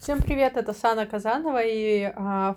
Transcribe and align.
Всем 0.00 0.22
привет, 0.22 0.56
это 0.56 0.72
Сана 0.72 1.04
Казанова 1.04 1.60
и 1.62 2.10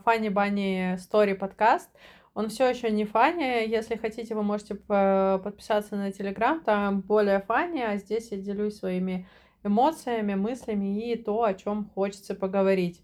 Фанни 0.05 0.29
Банни 0.29 0.95
Стори 0.97 1.33
подкаст. 1.33 1.89
Он 2.35 2.47
все 2.47 2.69
еще 2.69 2.89
не 2.89 3.03
фанни. 3.03 3.67
Если 3.67 3.97
хотите, 3.97 4.33
вы 4.33 4.43
можете 4.43 4.75
подписаться 4.75 5.97
на 5.97 6.13
Телеграм, 6.13 6.61
там 6.63 7.01
более 7.01 7.41
фанни, 7.41 7.81
а 7.81 7.97
здесь 7.97 8.31
я 8.31 8.37
делюсь 8.37 8.77
своими 8.77 9.27
эмоциями, 9.61 10.35
мыслями 10.35 11.11
и 11.11 11.21
то, 11.21 11.43
о 11.43 11.53
чем 11.53 11.89
хочется 11.93 12.33
поговорить. 12.33 13.03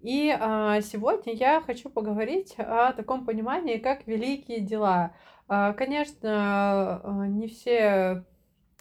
И 0.00 0.34
а, 0.34 0.80
сегодня 0.80 1.34
я 1.34 1.60
хочу 1.60 1.90
поговорить 1.90 2.54
о 2.56 2.94
таком 2.94 3.26
понимании, 3.26 3.76
как 3.76 4.06
великие 4.06 4.60
дела. 4.60 5.12
А, 5.46 5.74
конечно, 5.74 7.02
а, 7.04 7.26
не 7.26 7.48
все 7.48 8.24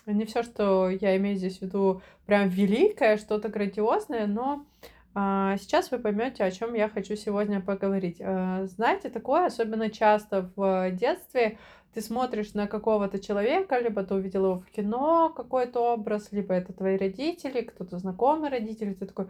не 0.05 0.25
все, 0.25 0.43
что 0.43 0.89
я 0.89 1.15
имею 1.17 1.37
здесь 1.37 1.59
в 1.59 1.61
виду, 1.63 2.01
прям 2.25 2.49
великое, 2.49 3.17
что-то 3.17 3.49
грандиозное, 3.49 4.27
но 4.27 4.65
сейчас 5.13 5.91
вы 5.91 5.99
поймете, 5.99 6.43
о 6.43 6.51
чем 6.51 6.73
я 6.73 6.89
хочу 6.89 7.15
сегодня 7.15 7.61
поговорить. 7.61 8.17
А, 8.19 8.65
знаете, 8.65 9.09
такое 9.09 9.45
особенно 9.45 9.89
часто 9.89 10.49
в 10.55 10.91
детстве 10.91 11.59
ты 11.93 12.01
смотришь 12.01 12.53
на 12.53 12.67
какого-то 12.67 13.19
человека, 13.19 13.79
либо 13.79 14.03
ты 14.03 14.15
увидел 14.15 14.45
его 14.45 14.59
в 14.59 14.65
кино, 14.71 15.29
какой-то 15.29 15.93
образ, 15.93 16.31
либо 16.31 16.53
это 16.53 16.73
твои 16.73 16.97
родители, 16.97 17.61
кто-то 17.61 17.99
знакомый 17.99 18.49
родители, 18.49 18.93
ты 18.93 19.05
такой, 19.05 19.27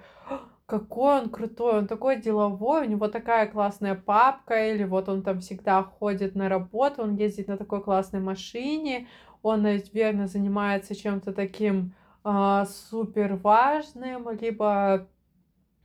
какой 0.65 1.21
он 1.21 1.29
крутой, 1.29 1.79
он 1.79 1.87
такой 1.87 2.21
деловой, 2.21 2.87
у 2.87 2.89
него 2.89 3.09
такая 3.09 3.47
классная 3.47 3.95
папка, 3.95 4.71
или 4.71 4.85
вот 4.85 5.09
он 5.09 5.23
там 5.23 5.41
всегда 5.41 5.83
ходит 5.83 6.35
на 6.35 6.47
работу, 6.47 7.03
он 7.03 7.15
ездит 7.15 7.49
на 7.49 7.57
такой 7.57 7.83
классной 7.83 8.21
машине, 8.21 9.07
он, 9.41 9.63
наверное, 9.63 10.27
занимается 10.27 10.95
чем-то 10.95 11.33
таким 11.33 11.93
э, 12.23 12.63
супер 12.89 13.35
важным, 13.35 14.29
либо 14.39 15.09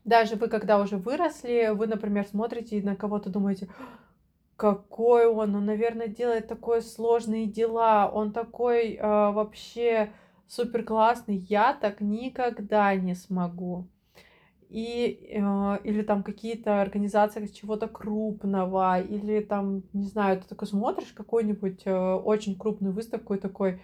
даже 0.08 0.36
вы, 0.36 0.48
когда 0.48 0.80
уже 0.80 0.96
выросли, 0.96 1.70
вы, 1.74 1.86
например, 1.86 2.26
смотрите 2.26 2.82
на 2.82 2.96
кого-то, 2.96 3.30
думаете, 3.30 3.68
какой 4.56 5.26
он, 5.26 5.54
он, 5.54 5.66
наверное, 5.66 6.08
делает 6.08 6.48
такое 6.48 6.80
сложные 6.80 7.46
дела, 7.46 8.10
он 8.12 8.32
такой 8.32 8.94
э, 8.94 9.02
вообще 9.02 10.10
супер 10.48 10.84
классный, 10.84 11.36
я 11.36 11.74
так 11.74 12.00
никогда 12.00 12.94
не 12.96 13.14
смогу. 13.14 13.86
И, 14.68 15.30
э, 15.30 15.78
или 15.84 16.02
там 16.02 16.22
какие-то 16.22 16.80
организации 16.80 17.46
чего-то 17.46 17.86
крупного, 17.86 19.00
или 19.00 19.40
там, 19.40 19.84
не 19.92 20.06
знаю, 20.06 20.40
ты 20.40 20.48
такой 20.48 20.66
смотришь 20.66 21.12
какую-нибудь 21.12 21.82
э, 21.84 22.14
очень 22.14 22.58
крупную 22.58 22.92
выставку 22.92 23.34
и 23.34 23.38
такой, 23.38 23.80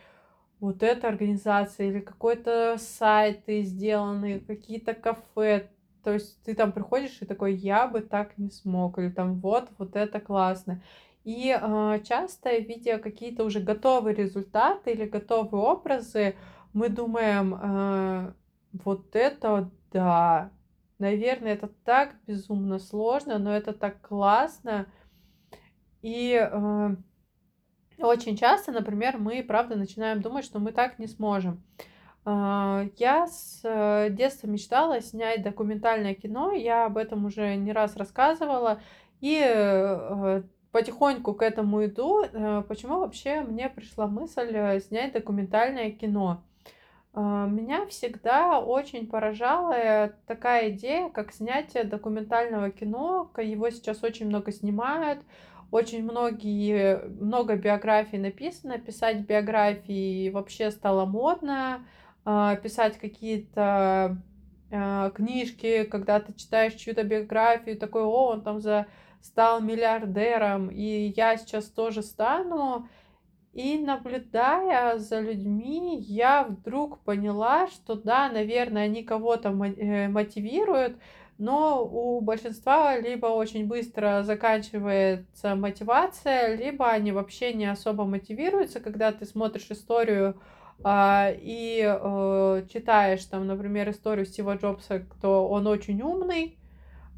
вот 0.61 0.83
эта 0.83 1.09
организация, 1.09 1.89
или 1.89 2.01
какой-то 2.01 2.77
сайт 2.79 3.43
сделанный, 3.47 4.41
какие-то 4.41 4.95
кафе, 4.95 5.69
то 6.05 6.13
есть 6.13 6.43
ты 6.45 6.55
там 6.55 6.73
приходишь 6.73 7.19
и 7.21 7.27
такой, 7.27 7.55
я 7.55 7.89
бы 7.89 8.01
так 8.01 8.37
не 8.39 8.51
смог, 8.51 8.99
или 8.99 9.09
там 9.09 9.41
вот, 9.41 9.71
вот 9.79 9.97
это 9.97 10.21
классно. 10.21 10.83
И 11.25 11.57
э, 11.59 12.01
часто, 12.05 12.57
видя 12.59 12.99
какие-то 12.99 13.45
уже 13.45 13.61
готовые 13.61 14.15
результаты 14.15 14.93
или 14.93 15.07
готовые 15.07 15.63
образы, 15.63 16.37
мы 16.75 16.91
думаем, 16.91 17.55
э, 17.55 18.33
вот 18.73 19.17
это 19.17 19.71
да, 19.91 20.51
наверное, 20.99 21.55
это 21.55 21.69
так 21.85 22.15
безумно 22.27 22.79
сложно, 22.79 23.39
но 23.39 23.57
это 23.57 23.73
так 23.73 24.01
классно. 24.03 24.87
И 26.03 26.39
э, 26.39 26.97
очень 27.99 28.37
часто, 28.37 28.73
например, 28.73 29.17
мы, 29.19 29.43
правда, 29.43 29.77
начинаем 29.77 30.21
думать, 30.21 30.45
что 30.45 30.59
мы 30.59 30.73
так 30.73 30.99
не 30.99 31.07
сможем. 31.07 31.63
А, 32.27 32.87
я 32.97 33.27
с 33.27 33.61
э, 33.65 34.09
детства 34.11 34.47
мечтала 34.47 35.01
снять 35.03 35.43
документальное 35.43 36.15
кино, 36.15 36.53
я 36.53 36.87
об 36.87 36.97
этом 36.97 37.27
уже 37.27 37.55
не 37.57 37.73
раз 37.73 37.97
рассказывала, 37.97 38.81
и 39.21 39.43
э, 39.45 40.43
потихоньку 40.73 41.35
к 41.35 41.43
этому 41.43 41.85
иду. 41.85 42.25
Э, 42.25 42.63
почему 42.67 43.01
вообще 43.01 43.43
мне 43.43 43.69
пришла 43.69 44.07
мысль 44.07 44.81
снять 44.81 45.13
документальное 45.13 45.91
кино? 45.91 46.43
А, 47.13 47.47
меня 47.47 47.87
всегда 47.87 48.59
очень 48.59 49.07
поражала 49.07 50.13
такая 50.27 50.71
идея, 50.71 51.11
как 51.11 51.33
снятие 51.33 51.85
документального 51.85 52.71
кино. 52.71 53.31
Его 53.37 53.69
сейчас 53.71 54.03
очень 54.03 54.27
много 54.27 54.51
снимают, 54.51 55.21
очень 55.71 56.03
многие, 56.03 57.07
много 57.21 57.57
биографий 57.57 58.19
написано, 58.19 58.79
писать 58.79 59.27
биографии 59.27 60.31
вообще 60.31 60.71
стало 60.71 61.05
модно. 61.05 61.85
А, 62.25 62.57
писать 62.57 62.99
какие-то 62.99 64.17
а, 64.71 65.11
книжки, 65.11 65.85
когда 65.85 66.21
ты 66.21 66.33
читаешь 66.33 66.75
чью-то 66.75 67.03
биографию, 67.05 67.79
такой, 67.79 68.03
о, 68.03 68.29
он 68.29 68.43
там 68.43 68.61
за 68.61 68.87
стал 69.21 69.61
миллиардером, 69.61 70.69
и 70.69 71.13
я 71.17 71.37
сейчас 71.37 71.67
тоже 71.67 72.03
стану. 72.03 72.89
И 73.53 73.79
наблюдая 73.79 74.99
за 74.99 75.21
людьми, 75.21 75.99
я 76.01 76.45
вдруг 76.45 76.99
поняла, 77.05 77.69
что 77.69 77.95
да, 77.95 78.29
наверное, 78.29 78.85
они 78.85 79.05
кого-то 79.05 79.51
э, 79.51 80.09
мотивируют, 80.09 80.99
но 81.39 81.85
у 81.85 82.21
большинства 82.21 82.99
либо 82.99 83.27
очень 83.27 83.67
быстро 83.67 84.23
заканчивается 84.25 85.55
мотивация, 85.55 86.57
либо 86.57 86.91
они 86.91 87.13
вообще 87.13 87.53
не 87.53 87.67
особо 87.67 88.05
мотивируются, 88.05 88.81
когда 88.81 89.13
ты 89.13 89.25
смотришь 89.25 89.71
историю 89.71 90.41
и 90.83 91.83
э, 91.83 92.63
читаешь 92.73 93.25
там, 93.25 93.47
например, 93.47 93.91
историю 93.91 94.27
Стива 94.27 94.57
Джобса, 94.57 95.01
кто 95.01 95.49
он 95.49 95.67
очень 95.67 96.03
умный, 96.03 96.59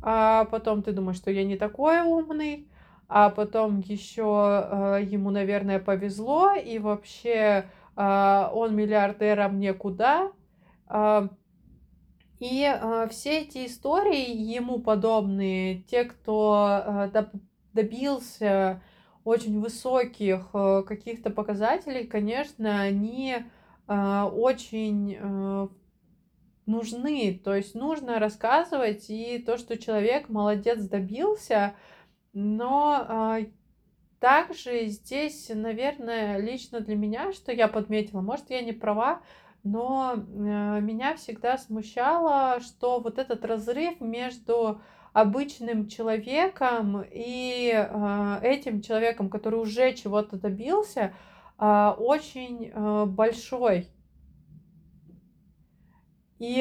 а 0.02 0.44
потом 0.44 0.82
ты 0.82 0.92
думаешь, 0.92 1.16
что 1.16 1.30
я 1.30 1.44
не 1.44 1.56
такой 1.56 2.00
умный, 2.00 2.68
а 3.08 3.30
потом 3.30 3.80
еще 3.80 4.22
э, 4.70 5.04
ему, 5.04 5.30
наверное, 5.30 5.78
повезло, 5.78 6.52
и 6.54 6.78
вообще 6.78 7.66
э, 7.96 8.48
он 8.52 8.76
миллиардер, 8.76 9.40
а 9.40 9.48
мне 9.48 9.74
куда? 9.74 10.32
Э, 10.88 11.28
и 12.38 12.70
э, 12.70 13.08
все 13.10 13.40
эти 13.40 13.66
истории 13.66 14.30
ему 14.30 14.80
подобные, 14.80 15.82
те, 15.82 16.04
кто 16.04 17.10
добился 17.72 18.82
очень 19.26 19.60
высоких 19.60 20.50
э, 20.54 20.84
каких-то 20.87 21.31
показателей, 21.31 22.06
конечно, 22.06 22.81
они 22.81 23.38
э, 23.88 24.22
очень 24.22 25.19
э, 25.19 25.69
нужны. 26.66 27.41
То 27.44 27.56
есть 27.56 27.75
нужно 27.75 28.20
рассказывать 28.20 29.10
и 29.10 29.38
то, 29.38 29.59
что 29.59 29.76
человек 29.78 30.28
молодец 30.28 30.81
добился, 30.84 31.75
но 32.32 33.38
также 34.20 34.86
здесь, 34.86 35.50
наверное, 35.53 36.38
лично 36.38 36.81
для 36.81 36.94
меня, 36.94 37.32
что 37.32 37.50
я 37.50 37.66
подметила, 37.66 38.20
может, 38.20 38.50
я 38.50 38.62
не 38.62 38.72
права, 38.72 39.22
но 39.62 40.15
меня 40.16 41.16
всегда 41.16 41.56
смущало, 41.56 42.60
что 42.60 43.00
вот 43.00 43.19
этот 43.19 43.44
разрыв 43.44 44.00
между 44.00 44.81
обычным 45.16 45.88
человеком 45.88 47.03
и 47.10 47.72
э, 47.72 48.38
этим 48.43 48.82
человеком, 48.82 49.31
который 49.31 49.59
уже 49.59 49.94
чего-то 49.94 50.37
добился, 50.37 51.15
э, 51.59 51.93
очень 51.97 52.71
э, 52.71 53.04
большой. 53.06 53.88
И 56.38 56.59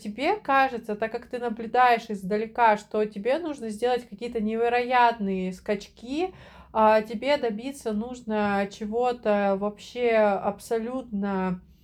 тебе 0.00 0.36
кажется, 0.36 0.94
так 0.94 1.10
как 1.10 1.26
ты 1.26 1.40
наблюдаешь 1.40 2.04
издалека, 2.08 2.76
что 2.76 3.04
тебе 3.06 3.40
нужно 3.40 3.70
сделать 3.70 4.08
какие-то 4.08 4.40
невероятные 4.40 5.52
скачки, 5.52 6.32
а 6.72 7.02
тебе 7.02 7.36
добиться 7.38 7.92
нужно 7.92 8.68
чего-то 8.70 9.56
вообще 9.58 10.12
абсолютно 10.12 11.48
а, 11.48 11.75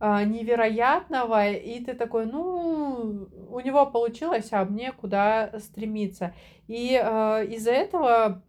невероятного, 0.00 1.50
и 1.50 1.82
ты 1.82 1.94
такой, 1.94 2.26
ну, 2.26 3.28
у 3.48 3.60
него 3.60 3.86
получилось, 3.86 4.48
а 4.52 4.64
мне 4.64 4.92
куда 4.92 5.58
стремиться. 5.58 6.34
И 6.66 7.00
э, 7.00 7.46
из-за 7.46 7.70
этого 7.72 8.42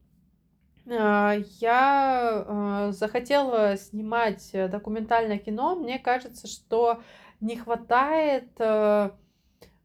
э, 0.86 1.44
я 1.60 2.46
э, 2.48 2.92
захотела 2.92 3.78
снимать 3.78 4.52
документальное 4.54 5.38
кино. 5.38 5.76
Мне 5.76 6.00
кажется, 6.00 6.48
что 6.48 7.02
не 7.42 7.58
хватает 7.58 8.50
э, 8.60 9.12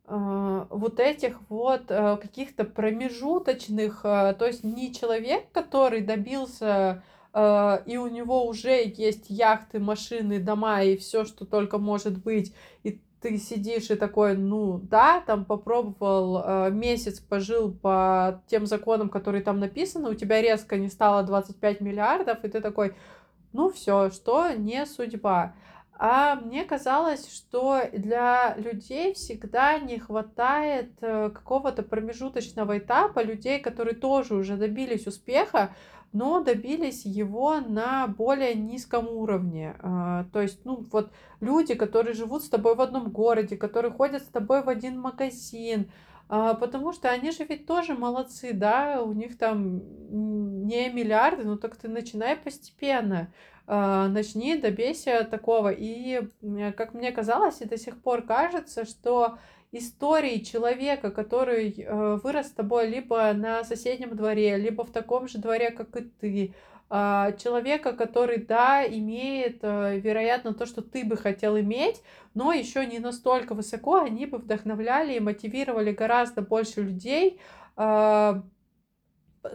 э, 0.06 0.66
вот 0.70 1.00
этих 1.00 1.40
вот 1.48 1.90
э, 1.90 2.16
каких-то 2.16 2.64
промежуточных, 2.64 4.00
э, 4.04 4.34
то 4.38 4.46
есть 4.46 4.64
не 4.64 4.94
человек, 4.94 5.50
который 5.52 6.00
добился 6.00 7.02
и 7.32 7.96
у 7.96 8.08
него 8.08 8.46
уже 8.46 8.82
есть 8.84 9.30
яхты, 9.30 9.78
машины, 9.78 10.40
дома 10.40 10.82
и 10.82 10.96
все, 10.96 11.24
что 11.24 11.44
только 11.44 11.78
может 11.78 12.18
быть, 12.18 12.52
и 12.82 13.00
ты 13.20 13.36
сидишь 13.36 13.90
и 13.90 13.96
такой, 13.96 14.36
ну 14.36 14.78
да, 14.78 15.20
там 15.20 15.44
попробовал, 15.44 16.42
э, 16.44 16.70
месяц 16.70 17.20
пожил 17.20 17.70
по 17.70 18.42
тем 18.46 18.66
законам, 18.66 19.10
которые 19.10 19.42
там 19.42 19.60
написаны, 19.60 20.10
у 20.10 20.14
тебя 20.14 20.40
резко 20.40 20.76
не 20.78 20.88
стало 20.88 21.22
25 21.22 21.80
миллиардов, 21.80 22.44
и 22.44 22.48
ты 22.48 22.60
такой, 22.60 22.94
ну 23.52 23.70
все, 23.70 24.10
что 24.10 24.50
не 24.52 24.86
судьба. 24.86 25.54
А 26.02 26.36
мне 26.36 26.64
казалось, 26.64 27.30
что 27.30 27.82
для 27.92 28.54
людей 28.56 29.12
всегда 29.12 29.78
не 29.78 29.98
хватает 29.98 30.92
э, 31.02 31.28
какого-то 31.28 31.82
промежуточного 31.82 32.78
этапа, 32.78 33.22
людей, 33.22 33.60
которые 33.60 33.94
тоже 33.94 34.34
уже 34.34 34.56
добились 34.56 35.06
успеха, 35.06 35.74
но 36.12 36.40
добились 36.40 37.04
его 37.04 37.60
на 37.60 38.06
более 38.06 38.54
низком 38.54 39.08
уровне. 39.08 39.76
А, 39.80 40.24
то 40.32 40.40
есть, 40.40 40.64
ну, 40.64 40.84
вот 40.90 41.10
люди, 41.40 41.74
которые 41.74 42.14
живут 42.14 42.44
с 42.44 42.48
тобой 42.48 42.74
в 42.74 42.80
одном 42.80 43.10
городе, 43.10 43.56
которые 43.56 43.92
ходят 43.92 44.22
с 44.22 44.26
тобой 44.26 44.62
в 44.62 44.68
один 44.68 45.00
магазин, 45.00 45.90
а, 46.28 46.54
потому 46.54 46.92
что 46.92 47.10
они 47.10 47.30
же 47.30 47.44
ведь 47.44 47.66
тоже 47.66 47.94
молодцы, 47.94 48.52
да, 48.52 49.02
у 49.02 49.12
них 49.12 49.36
там 49.38 49.80
не 50.66 50.88
миллиарды, 50.90 51.44
ну 51.44 51.56
так 51.56 51.76
ты 51.76 51.88
начинай 51.88 52.36
постепенно, 52.36 53.32
а, 53.66 54.08
начни, 54.08 54.56
добейся 54.56 55.26
такого. 55.30 55.70
И, 55.70 56.28
как 56.76 56.94
мне 56.94 57.12
казалось, 57.12 57.60
и 57.60 57.66
до 57.66 57.76
сих 57.76 58.00
пор 58.00 58.22
кажется, 58.22 58.84
что 58.84 59.38
истории 59.72 60.38
человека, 60.38 61.10
который 61.10 61.70
э, 61.70 62.16
вырос 62.22 62.48
с 62.48 62.50
тобой 62.50 62.88
либо 62.88 63.32
на 63.32 63.62
соседнем 63.64 64.16
дворе, 64.16 64.56
либо 64.56 64.84
в 64.84 64.90
таком 64.90 65.28
же 65.28 65.38
дворе, 65.38 65.70
как 65.70 65.96
и 65.96 66.00
ты, 66.20 66.54
а, 66.92 67.30
человека, 67.32 67.92
который, 67.92 68.38
да, 68.38 68.84
имеет, 68.84 69.60
э, 69.62 70.00
вероятно, 70.00 70.54
то, 70.54 70.66
что 70.66 70.82
ты 70.82 71.04
бы 71.04 71.16
хотел 71.16 71.56
иметь, 71.56 72.02
но 72.34 72.52
еще 72.52 72.84
не 72.84 72.98
настолько 72.98 73.54
высоко, 73.54 74.00
они 74.00 74.26
бы 74.26 74.38
вдохновляли 74.38 75.14
и 75.14 75.20
мотивировали 75.20 75.92
гораздо 75.92 76.42
больше 76.42 76.82
людей, 76.82 77.40
а, 77.76 78.42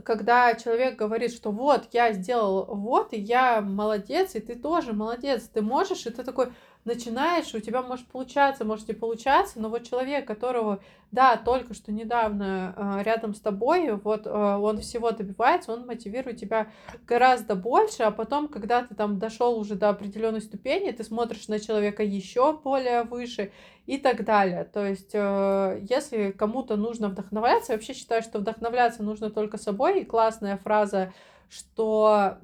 когда 0.04 0.56
человек 0.56 0.96
говорит, 0.96 1.34
что 1.34 1.52
вот, 1.52 1.90
я 1.92 2.14
сделал 2.14 2.66
вот, 2.74 3.12
и 3.12 3.20
я 3.20 3.60
молодец, 3.60 4.36
и 4.36 4.40
ты 4.40 4.56
тоже 4.56 4.94
молодец, 4.94 5.44
ты 5.54 5.62
можешь, 5.62 6.06
и 6.06 6.12
ты 6.12 6.24
такой, 6.24 6.54
начинаешь, 6.86 7.54
у 7.56 7.60
тебя 7.60 7.82
может 7.82 8.06
получаться, 8.08 8.64
может 8.64 8.88
не 8.88 8.94
получаться, 8.94 9.60
но 9.60 9.70
вот 9.70 9.84
человек, 9.84 10.26
которого, 10.28 10.80
да, 11.12 11.36
только 11.36 11.74
что 11.74 11.92
недавно 11.92 12.76
э, 12.78 13.04
рядом 13.04 13.34
с 13.34 13.40
тобой, 13.40 13.92
вот 13.92 14.28
э, 14.28 14.30
он 14.30 14.80
всего 14.80 15.10
добивается, 15.10 15.74
он 15.74 15.88
мотивирует 15.88 16.40
тебя 16.40 16.68
гораздо 17.08 17.56
больше, 17.56 18.04
а 18.04 18.12
потом, 18.12 18.48
когда 18.48 18.84
ты 18.84 18.94
там 18.94 19.18
дошел 19.18 19.58
уже 19.60 19.74
до 19.74 19.90
определенной 19.90 20.42
ступени, 20.42 20.92
ты 20.92 21.04
смотришь 21.04 21.48
на 21.48 21.60
человека 21.60 22.04
еще 22.04 22.54
более 22.54 23.04
выше 23.04 23.52
и 23.88 23.98
так 23.98 24.24
далее. 24.24 24.64
То 24.66 24.86
есть, 24.86 25.12
э, 25.14 25.84
если 25.90 26.32
кому-то 26.32 26.76
нужно 26.76 27.10
вдохновляться, 27.10 27.74
я 27.74 27.78
вообще 27.78 27.96
считаю, 27.96 28.22
что 28.22 28.38
вдохновляться 28.38 29.02
нужно 29.02 29.32
только 29.32 29.58
собой, 29.58 30.02
и 30.02 30.06
классная 30.06 30.58
фраза, 30.58 31.14
что 31.50 32.06
а, 32.08 32.40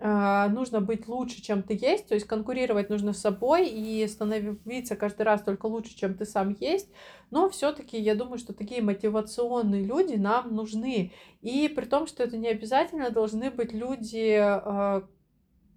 нужно 0.00 0.80
быть 0.80 1.08
лучше, 1.08 1.42
чем 1.42 1.62
ты 1.62 1.76
есть, 1.80 2.06
то 2.06 2.14
есть 2.14 2.26
конкурировать 2.26 2.88
нужно 2.88 3.12
с 3.12 3.20
собой 3.20 3.68
и 3.68 4.06
становиться 4.06 4.94
каждый 4.94 5.22
раз 5.22 5.42
только 5.42 5.66
лучше, 5.66 5.96
чем 5.96 6.14
ты 6.14 6.24
сам 6.24 6.56
есть. 6.60 6.88
Но 7.30 7.48
все-таки 7.50 7.98
я 7.98 8.14
думаю, 8.14 8.38
что 8.38 8.52
такие 8.52 8.80
мотивационные 8.80 9.84
люди 9.84 10.14
нам 10.14 10.54
нужны. 10.54 11.12
И 11.40 11.68
при 11.68 11.84
том, 11.84 12.06
что 12.06 12.22
это 12.22 12.36
не 12.36 12.48
обязательно 12.48 13.10
должны 13.10 13.50
быть 13.50 13.72
люди 13.72 14.36
а, 14.38 15.04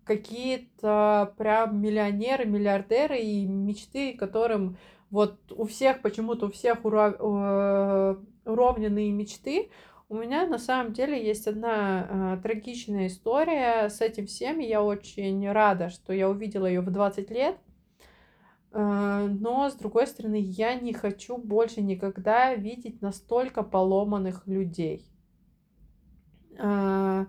какие-то 0.04 1.34
прям 1.38 1.82
миллионеры, 1.82 2.46
миллиардеры 2.46 3.20
и 3.20 3.46
мечты, 3.46 4.14
которым 4.14 4.78
вот 5.10 5.40
у 5.52 5.66
всех 5.66 6.02
почему-то 6.02 6.48
у 6.48 6.52
всех 6.52 6.86
уров... 6.86 7.16
Э, 7.20 8.16
уровненные 8.46 9.12
мечты, 9.12 9.70
у 10.12 10.16
меня 10.16 10.46
на 10.46 10.58
самом 10.58 10.92
деле 10.92 11.25
есть 11.25 11.48
одна 11.48 12.36
э, 12.36 12.44
трагичная 12.44 13.08
история 13.08 13.88
с 13.88 14.02
этим 14.02 14.28
всем, 14.28 14.60
я 14.60 14.84
очень 14.84 15.50
рада, 15.50 15.88
что 15.88 16.12
я 16.12 16.30
увидела 16.30 16.66
ее 16.66 16.81
в 16.81 16.92
20 16.92 17.31
лет. 17.31 17.58
Э, 18.74 19.28
но, 19.30 19.69
с 19.69 19.74
другой 19.75 20.06
стороны, 20.08 20.38
я 20.38 20.75
не 20.75 20.92
хочу 20.92 21.38
больше 21.38 21.81
никогда 21.81 22.54
видеть 22.56 23.02
настолько 23.02 23.63
поломанных 23.63 24.46
людей. 24.48 25.10
Э, 26.58 27.25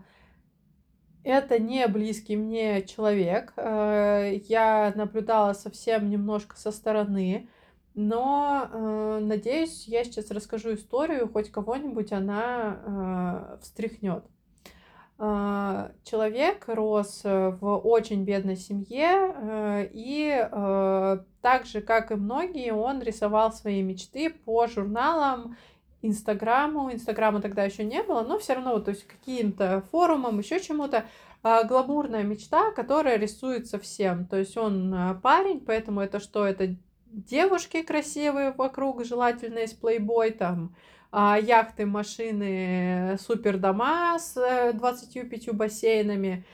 это 1.23 1.61
не 1.61 1.87
близкий 1.87 2.35
мне 2.35 2.83
человек. 2.83 3.53
Э, 3.59 4.35
я 4.49 4.93
наблюдала 4.97 5.53
совсем 5.53 6.11
немножко 6.11 6.57
со 6.57 6.73
стороны. 6.73 7.49
Но, 7.95 8.69
э, 8.71 9.19
надеюсь, 9.23 9.87
я 9.87 10.05
сейчас 10.05 10.31
расскажу 10.31 10.75
историю, 10.75 11.31
хоть 11.31 11.51
кого-нибудь 11.51 12.13
она 12.13 12.79
э, 12.85 13.59
встряхнет. 13.63 14.25
Э, 15.19 15.91
человек 16.05 16.65
рос 16.69 17.23
в 17.25 17.77
очень 17.85 18.25
бедной 18.25 18.57
семье, 18.57 19.35
э, 19.35 19.89
и 19.93 20.49
э, 20.51 21.19
так 21.43 21.67
же, 21.67 21.81
как 21.83 22.13
и 22.13 22.15
многие, 22.15 22.73
он 22.73 23.03
рисовал 23.03 23.53
свои 23.53 23.83
мечты 23.83 24.31
по 24.31 24.67
журналам, 24.67 25.57
Инстаграму. 26.05 26.93
Инстаграма 26.93 27.41
тогда 27.41 27.63
еще 27.63 27.85
не 27.85 28.03
было, 28.03 28.23
но 28.23 28.39
все 28.39 28.55
равно, 28.55 28.81
то 28.81 28.91
есть 28.91 29.07
каким-то 29.07 29.85
форумам, 29.93 30.39
еще 30.39 30.61
чему-то. 30.61 31.05
Э, 31.45 31.65
гламурная 31.67 32.23
мечта, 32.23 32.71
которая 32.71 33.19
рисуется 33.19 33.79
всем. 33.79 34.27
То 34.27 34.37
есть 34.37 34.57
он 34.57 34.95
э, 34.95 35.15
парень, 35.23 35.61
поэтому 35.61 36.01
это 36.01 36.21
что? 36.21 36.47
Это 36.47 36.77
девушки 37.13 37.83
красивые 37.83 38.53
вокруг, 38.53 39.05
желательно 39.05 39.61
из 39.61 39.73
плейбой, 39.73 40.31
там, 40.31 40.75
а, 41.11 41.39
яхты, 41.39 41.85
машины, 41.85 43.17
супер 43.21 43.59
дома 43.59 44.19
с 44.19 44.73
25 44.73 45.49
э, 45.49 45.53
бассейнами. 45.53 46.47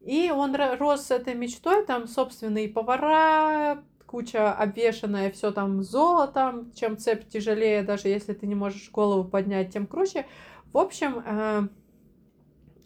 И 0.00 0.30
он 0.30 0.54
рос 0.54 1.06
с 1.06 1.10
этой 1.10 1.34
мечтой, 1.34 1.84
там 1.84 2.06
собственные 2.06 2.68
повара, 2.68 3.82
куча 4.06 4.52
обвешанная, 4.52 5.32
все 5.32 5.50
там 5.50 5.82
золотом, 5.82 6.72
чем 6.72 6.96
цепь 6.96 7.28
тяжелее, 7.28 7.82
даже 7.82 8.08
если 8.08 8.32
ты 8.32 8.46
не 8.46 8.54
можешь 8.54 8.90
голову 8.92 9.28
поднять, 9.28 9.72
тем 9.72 9.88
круче. 9.88 10.24
В 10.72 10.78
общем, 10.78 11.22
э, 11.26 11.68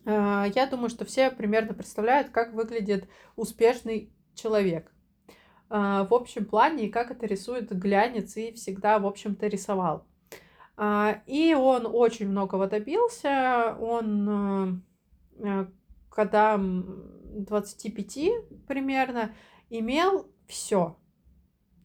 э, 0.07 0.45
я 0.55 0.67
думаю, 0.67 0.89
что 0.89 1.05
все 1.05 1.31
примерно 1.31 1.75
представляют, 1.75 2.31
как 2.31 2.55
выглядит 2.55 3.07
успешный 3.37 4.11
человек. 4.35 4.91
А, 5.73 6.05
в 6.05 6.13
общем 6.13 6.45
плане, 6.45 6.87
и 6.87 6.91
как 6.91 7.13
это 7.13 7.27
рисует 7.27 7.71
глянец, 7.71 8.37
и 8.37 8.53
всегда, 8.53 8.99
в 8.99 9.07
общем-то, 9.07 9.47
рисовал. 9.47 10.05
А, 10.77 11.23
и 11.27 11.55
он 11.55 11.87
очень 11.87 12.29
многого 12.29 12.67
добился. 12.67 13.77
Он, 13.81 14.83
э, 15.39 15.67
когда 16.11 16.59
25 16.59 18.67
примерно, 18.67 19.33
имел 19.69 20.27
все. 20.49 20.97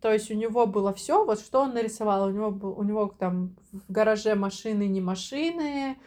То 0.02 0.12
есть 0.12 0.32
у 0.32 0.36
него 0.36 0.66
было 0.66 0.94
все, 0.94 1.24
вот 1.24 1.40
что 1.40 1.62
он 1.62 1.74
нарисовал. 1.74 2.28
У 2.28 2.32
него, 2.32 2.50
у 2.50 2.84
него 2.84 3.16
там 3.20 3.56
в 3.72 3.92
гараже 3.92 4.36
машины, 4.36 4.88
не 4.88 5.02
машины, 5.02 5.98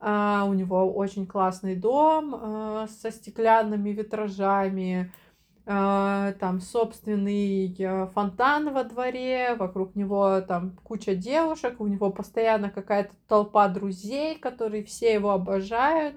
а, 0.00 0.44
у 0.46 0.52
него 0.52 0.92
очень 0.92 1.26
классный 1.26 1.76
дом 1.76 2.34
а, 2.34 2.88
со 2.88 3.10
стеклянными 3.10 3.90
витражами, 3.90 5.10
а, 5.10 5.21
там 5.64 6.60
собственный 6.60 7.72
э, 7.78 8.06
фонтан 8.14 8.72
во 8.72 8.82
дворе, 8.82 9.54
вокруг 9.54 9.94
него 9.94 10.40
там 10.40 10.76
куча 10.82 11.14
девушек, 11.14 11.80
у 11.80 11.86
него 11.86 12.10
постоянно 12.10 12.68
какая-то 12.68 13.14
толпа 13.28 13.68
друзей, 13.68 14.38
которые 14.38 14.82
все 14.82 15.14
его 15.14 15.30
обожают, 15.30 16.16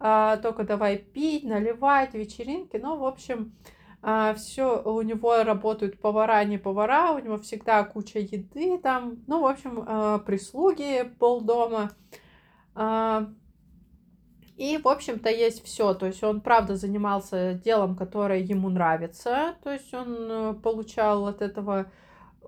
а, 0.00 0.38
только 0.38 0.64
давай 0.64 0.96
пить, 0.96 1.44
наливать, 1.44 2.14
вечеринки, 2.14 2.78
ну, 2.78 2.96
в 2.96 3.04
общем, 3.04 3.52
а, 4.00 4.32
все 4.34 4.82
у 4.82 5.02
него 5.02 5.42
работают 5.42 6.00
повара, 6.00 6.42
не 6.44 6.56
повара, 6.56 7.12
у 7.12 7.18
него 7.18 7.36
всегда 7.36 7.84
куча 7.84 8.20
еды 8.20 8.78
там, 8.78 9.18
ну, 9.26 9.42
в 9.42 9.46
общем, 9.46 10.22
прислуги 10.24 11.02
полдома, 11.18 11.90
и, 14.56 14.78
в 14.78 14.88
общем-то, 14.88 15.28
есть 15.28 15.64
все. 15.64 15.92
То 15.94 16.06
есть 16.06 16.22
он, 16.24 16.40
правда, 16.40 16.76
занимался 16.76 17.54
делом, 17.54 17.94
которое 17.94 18.40
ему 18.40 18.70
нравится. 18.70 19.54
То 19.62 19.70
есть 19.72 19.92
он 19.92 20.16
э, 20.30 20.54
получал 20.54 21.26
от 21.26 21.42
этого 21.42 21.92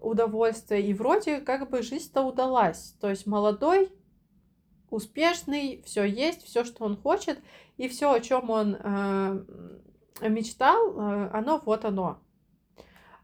удовольствие. 0.01 0.83
И 0.83 0.95
вроде 0.95 1.41
как 1.41 1.69
бы 1.69 1.83
жизнь-то 1.83 2.23
удалась. 2.23 2.97
То 3.01 3.11
есть 3.11 3.27
молодой, 3.27 3.93
успешный, 4.89 5.83
все 5.85 6.05
есть, 6.05 6.45
все, 6.45 6.65
что 6.65 6.85
он 6.85 6.97
хочет. 6.97 7.39
И 7.77 7.89
все, 7.89 8.11
о 8.11 8.21
чем 8.21 8.49
он 8.49 8.75
э, 8.75 9.45
мечтал, 10.23 10.99
э, 10.99 11.31
оно 11.35 11.61
вот 11.65 11.85
оно. 11.85 12.21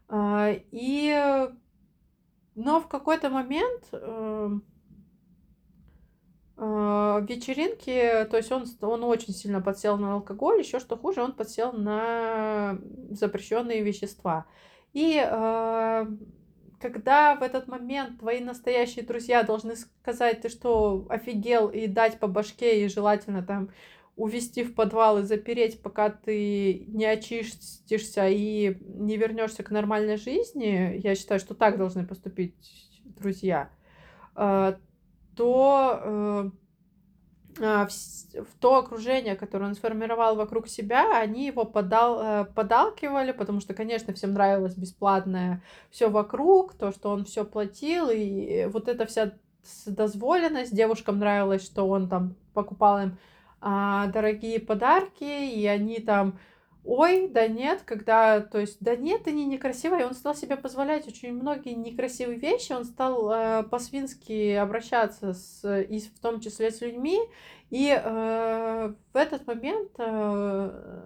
Э, 0.09 0.59
и 0.71 1.47
но 2.53 2.79
в 2.79 2.87
какой-то 2.87 3.29
момент 3.29 3.83
э, 3.91 4.49
вечеринки, 6.57 8.27
то 8.29 8.37
есть 8.37 8.51
он, 8.51 8.65
он 8.81 9.03
очень 9.03 9.33
сильно 9.33 9.59
подсел 9.61 9.97
на 9.97 10.13
алкоголь, 10.13 10.59
еще 10.59 10.79
что 10.79 10.95
хуже, 10.95 11.21
он 11.21 11.33
подсел 11.33 11.73
на 11.73 12.77
запрещенные 13.09 13.81
вещества. 13.81 14.45
И 14.93 15.21
э, 15.21 16.05
когда 16.79 17.35
в 17.35 17.43
этот 17.43 17.67
момент 17.67 18.19
твои 18.19 18.39
настоящие 18.39 19.03
друзья 19.05 19.43
должны 19.43 19.75
сказать, 19.75 20.41
ты 20.41 20.49
что, 20.49 21.05
офигел, 21.09 21.67
и 21.67 21.87
дать 21.87 22.19
по 22.19 22.27
башке, 22.27 22.85
и 22.85 22.87
желательно 22.87 23.43
там 23.43 23.69
увести 24.15 24.63
в 24.63 24.73
подвал 24.73 25.19
и 25.19 25.23
запереть, 25.23 25.81
пока 25.81 26.09
ты 26.09 26.85
не 26.87 27.05
очистишься 27.05 28.29
и 28.29 28.77
не 28.85 29.17
вернешься 29.17 29.63
к 29.63 29.71
нормальной 29.71 30.15
жизни, 30.15 30.99
я 31.03 31.15
считаю, 31.15 31.39
что 31.39 31.53
так 31.53 31.77
должны 31.77 32.05
поступить 32.05 32.55
друзья, 33.03 33.69
э, 34.37 34.75
то 35.35 35.99
э, 36.01 36.49
а, 37.61 37.87
в 37.87 38.59
то 38.59 38.75
окружение, 38.75 39.35
которое 39.35 39.65
он 39.65 39.75
сформировал 39.75 40.35
вокруг 40.35 40.67
себя, 40.67 41.17
они 41.17 41.45
его 41.45 41.63
подал, 41.63 42.21
э, 42.21 42.45
подалкивали, 42.45 43.31
потому 43.31 43.61
что, 43.61 43.73
конечно, 43.73 44.13
всем 44.13 44.33
нравилось 44.33 44.75
бесплатное 44.75 45.63
все 45.89 46.09
вокруг, 46.09 46.73
то, 46.73 46.91
что 46.91 47.11
он 47.11 47.23
все 47.23 47.45
платил, 47.45 48.09
и 48.09 48.65
вот 48.65 48.89
эта 48.89 49.05
вся 49.05 49.31
дозволенность. 49.85 50.75
Девушкам 50.75 51.19
нравилось, 51.19 51.63
что 51.63 51.87
он 51.87 52.09
там 52.09 52.35
покупал 52.53 52.99
им 52.99 53.17
а, 53.61 54.07
дорогие 54.07 54.59
подарки, 54.59 55.23
и 55.23 55.65
они 55.65 55.99
там 55.99 56.37
ой, 56.85 57.27
да 57.27 57.47
нет, 57.47 57.81
когда, 57.83 58.39
то 58.39 58.59
есть, 58.59 58.77
да 58.79 58.95
нет, 58.95 59.27
они 59.27 59.45
некрасивые, 59.45 60.05
он 60.05 60.13
стал 60.13 60.35
себе 60.35 60.55
позволять 60.55 61.07
очень 61.07 61.33
многие 61.33 61.73
некрасивые 61.73 62.37
вещи, 62.37 62.73
он 62.73 62.85
стал 62.85 63.31
э, 63.31 63.63
по-свински 63.63 64.53
обращаться 64.53 65.33
с, 65.33 65.81
и 65.81 65.99
в 65.99 66.19
том 66.19 66.39
числе 66.39 66.71
с 66.71 66.81
людьми, 66.81 67.19
и 67.71 67.89
э, 67.89 68.93
в 69.13 69.17
этот 69.17 69.47
момент, 69.47 69.91
э, 69.97 71.01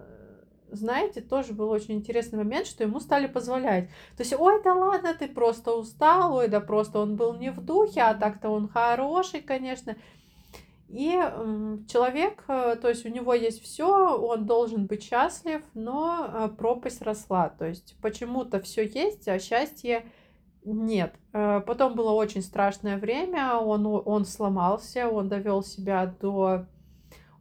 знаете, 0.70 1.22
тоже 1.22 1.54
был 1.54 1.70
очень 1.70 1.94
интересный 1.94 2.38
момент, 2.38 2.66
что 2.66 2.84
ему 2.84 3.00
стали 3.00 3.26
позволять. 3.26 3.88
То 4.16 4.22
есть, 4.22 4.34
ой, 4.38 4.62
да 4.62 4.74
ладно, 4.74 5.14
ты 5.18 5.28
просто 5.28 5.72
устал, 5.72 6.36
ой, 6.36 6.48
да 6.48 6.60
просто 6.60 7.00
он 7.00 7.16
был 7.16 7.34
не 7.34 7.50
в 7.50 7.64
духе, 7.64 8.02
а 8.02 8.14
так-то 8.14 8.50
он 8.50 8.68
хороший, 8.68 9.40
конечно. 9.40 9.96
И 10.90 11.12
человек, 11.86 12.42
э, 12.48 12.76
то 12.80 12.88
есть 12.88 13.06
у 13.06 13.08
него 13.08 13.32
есть 13.32 13.62
все, 13.62 14.16
он 14.16 14.44
должен 14.44 14.86
быть 14.86 15.04
счастлив, 15.04 15.62
но 15.72 16.26
э, 16.26 16.48
пропасть 16.48 17.00
росла. 17.02 17.48
То 17.48 17.66
есть 17.66 17.96
почему-то 18.02 18.60
все 18.60 18.84
есть, 18.84 19.28
а 19.28 19.38
счастья 19.38 20.04
нет. 20.64 21.14
Э, 21.32 21.60
потом 21.64 21.94
было 21.94 22.10
очень 22.10 22.42
страшное 22.42 22.98
время, 22.98 23.56
он, 23.56 23.86
он 23.86 24.24
сломался, 24.24 25.08
он 25.08 25.28
довел 25.28 25.62
себя 25.62 26.06
до 26.20 26.66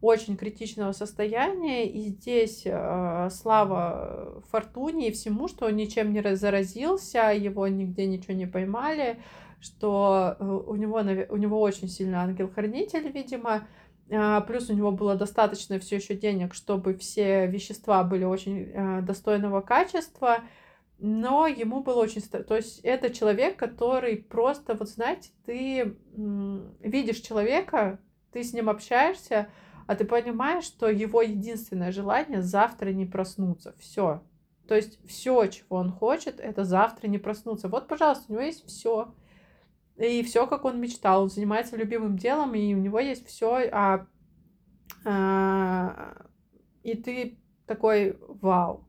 очень 0.01 0.37
критичного 0.37 0.91
состояния, 0.93 1.89
и 1.89 2.09
здесь 2.09 2.61
э, 2.65 3.29
слава 3.31 4.43
фортуне 4.51 5.09
и 5.09 5.11
всему, 5.11 5.47
что 5.47 5.65
он 5.65 5.75
ничем 5.75 6.13
не 6.13 6.35
заразился, 6.35 7.33
его 7.33 7.67
нигде 7.67 8.05
ничего 8.05 8.33
не 8.33 8.45
поймали, 8.45 9.19
что 9.59 10.35
э, 10.39 10.43
у 10.43 10.75
него, 10.75 10.97
у 11.29 11.37
него 11.37 11.61
очень 11.61 11.87
сильный 11.87 12.17
ангел-хранитель, 12.17 13.09
видимо, 13.09 13.67
а, 14.11 14.41
плюс 14.41 14.69
у 14.69 14.73
него 14.73 14.91
было 14.91 15.15
достаточно 15.15 15.79
все 15.79 15.97
еще 15.97 16.15
денег, 16.15 16.53
чтобы 16.53 16.95
все 16.95 17.45
вещества 17.47 18.03
были 18.03 18.23
очень 18.23 18.71
э, 18.73 19.01
достойного 19.01 19.61
качества, 19.61 20.39
но 20.97 21.47
ему 21.47 21.81
было 21.81 22.01
очень... 22.01 22.21
То 22.21 22.55
есть 22.55 22.79
это 22.79 23.09
человек, 23.09 23.55
который 23.55 24.17
просто, 24.17 24.73
вот 24.73 24.89
знаете, 24.89 25.29
ты 25.45 25.95
видишь 26.81 27.19
человека, 27.19 27.99
ты 28.31 28.43
с 28.43 28.51
ним 28.53 28.69
общаешься, 28.69 29.49
а 29.87 29.95
ты 29.95 30.05
понимаешь, 30.05 30.65
что 30.65 30.89
его 30.89 31.21
единственное 31.21 31.91
желание 31.91 32.41
завтра 32.41 32.89
не 32.89 33.05
проснуться. 33.05 33.75
Все. 33.79 34.21
То 34.67 34.75
есть 34.75 34.99
все, 35.07 35.47
чего 35.47 35.77
он 35.77 35.91
хочет, 35.91 36.39
это 36.39 36.63
завтра 36.63 37.07
не 37.07 37.17
проснуться. 37.17 37.69
Вот, 37.69 37.87
пожалуйста, 37.87 38.25
у 38.27 38.33
него 38.33 38.43
есть 38.43 38.67
все 38.67 39.13
и 39.99 40.23
все, 40.23 40.47
как 40.47 40.65
он 40.65 40.79
мечтал. 40.79 41.23
Он 41.23 41.29
занимается 41.29 41.75
любимым 41.77 42.17
делом, 42.17 42.55
и 42.55 42.73
у 42.73 42.77
него 42.77 42.99
есть 42.99 43.27
все, 43.27 43.69
а, 43.71 44.07
а, 45.05 46.25
и 46.83 46.95
ты 46.95 47.37
такой 47.65 48.17
вау. 48.41 48.85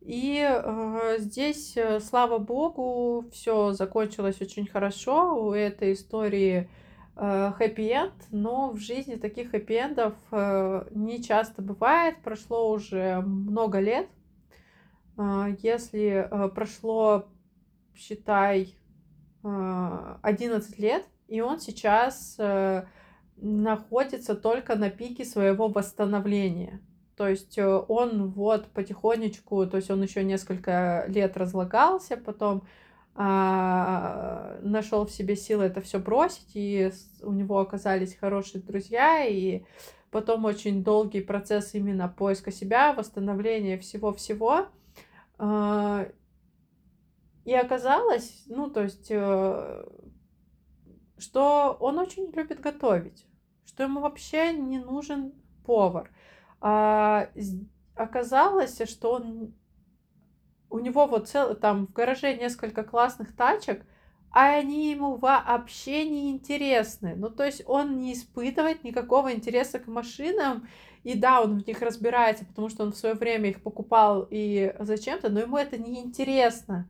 И 0.00 0.38
э, 0.46 1.16
здесь, 1.18 1.78
э, 1.78 1.98
слава 1.98 2.36
богу, 2.36 3.24
все 3.32 3.72
закончилось 3.72 4.40
очень 4.42 4.66
хорошо. 4.66 5.46
У 5.46 5.52
этой 5.52 5.94
истории 5.94 6.68
хэппи-энд, 7.16 8.12
но 8.32 8.70
в 8.70 8.78
жизни 8.78 9.14
таких 9.14 9.54
хэппи-эндов 9.54 10.14
э, 10.32 10.88
не 10.90 11.22
часто 11.22 11.62
бывает. 11.62 12.16
Прошло 12.22 12.70
уже 12.72 13.20
много 13.20 13.78
лет. 13.78 14.08
Э, 15.16 15.56
если 15.62 16.28
э, 16.28 16.48
прошло, 16.48 17.28
считай, 17.94 18.74
11 19.44 20.78
лет, 20.78 21.04
и 21.28 21.40
он 21.40 21.60
сейчас 21.60 22.36
э, 22.38 22.84
находится 23.36 24.34
только 24.34 24.74
на 24.74 24.90
пике 24.90 25.24
своего 25.24 25.68
восстановления. 25.68 26.80
То 27.16 27.28
есть 27.28 27.58
э, 27.58 27.66
он 27.66 28.30
вот 28.30 28.68
потихонечку, 28.68 29.66
то 29.66 29.76
есть 29.76 29.90
он 29.90 30.02
еще 30.02 30.24
несколько 30.24 31.04
лет 31.08 31.36
разлагался, 31.36 32.16
потом 32.16 32.64
а, 33.16 34.58
нашел 34.62 35.06
в 35.06 35.10
себе 35.10 35.36
силы 35.36 35.64
это 35.64 35.80
все 35.80 36.00
бросить, 36.00 36.50
и 36.54 36.90
у 37.22 37.32
него 37.32 37.60
оказались 37.60 38.16
хорошие 38.16 38.60
друзья, 38.60 39.24
и 39.24 39.62
потом 40.10 40.44
очень 40.44 40.82
долгий 40.82 41.20
процесс 41.20 41.74
именно 41.74 42.08
поиска 42.08 42.50
себя, 42.50 42.92
восстановления 42.92 43.78
всего-всего. 43.78 44.66
А, 45.38 46.08
и 47.44 47.54
оказалось, 47.54 48.44
ну, 48.46 48.70
то 48.70 48.82
есть, 48.82 49.10
э, 49.10 49.84
что 51.18 51.76
он 51.80 51.98
очень 51.98 52.30
любит 52.32 52.60
готовить, 52.60 53.26
что 53.66 53.82
ему 53.82 54.00
вообще 54.00 54.52
не 54.52 54.78
нужен 54.78 55.32
повар. 55.64 56.10
А 56.60 57.28
оказалось, 57.94 58.80
что 58.88 59.12
он 59.12 59.54
у 60.70 60.78
него 60.78 61.06
вот 61.06 61.28
цел, 61.28 61.54
там 61.54 61.86
в 61.86 61.92
гараже 61.92 62.34
несколько 62.34 62.82
классных 62.82 63.36
тачек, 63.36 63.84
а 64.32 64.54
они 64.54 64.90
ему 64.90 65.16
вообще 65.16 66.08
не 66.08 66.32
интересны. 66.32 67.14
Ну, 67.14 67.30
то 67.30 67.44
есть 67.44 67.62
он 67.66 67.98
не 67.98 68.14
испытывает 68.14 68.82
никакого 68.82 69.32
интереса 69.32 69.78
к 69.78 69.86
машинам, 69.86 70.66
и 71.04 71.16
да, 71.16 71.42
он 71.42 71.60
в 71.60 71.66
них 71.66 71.80
разбирается, 71.82 72.44
потому 72.44 72.68
что 72.70 72.82
он 72.82 72.92
в 72.92 72.96
свое 72.96 73.14
время 73.14 73.50
их 73.50 73.62
покупал 73.62 74.26
и 74.28 74.74
зачем-то, 74.80 75.28
но 75.28 75.40
ему 75.40 75.58
это 75.58 75.78
не 75.78 76.00
интересно. 76.00 76.88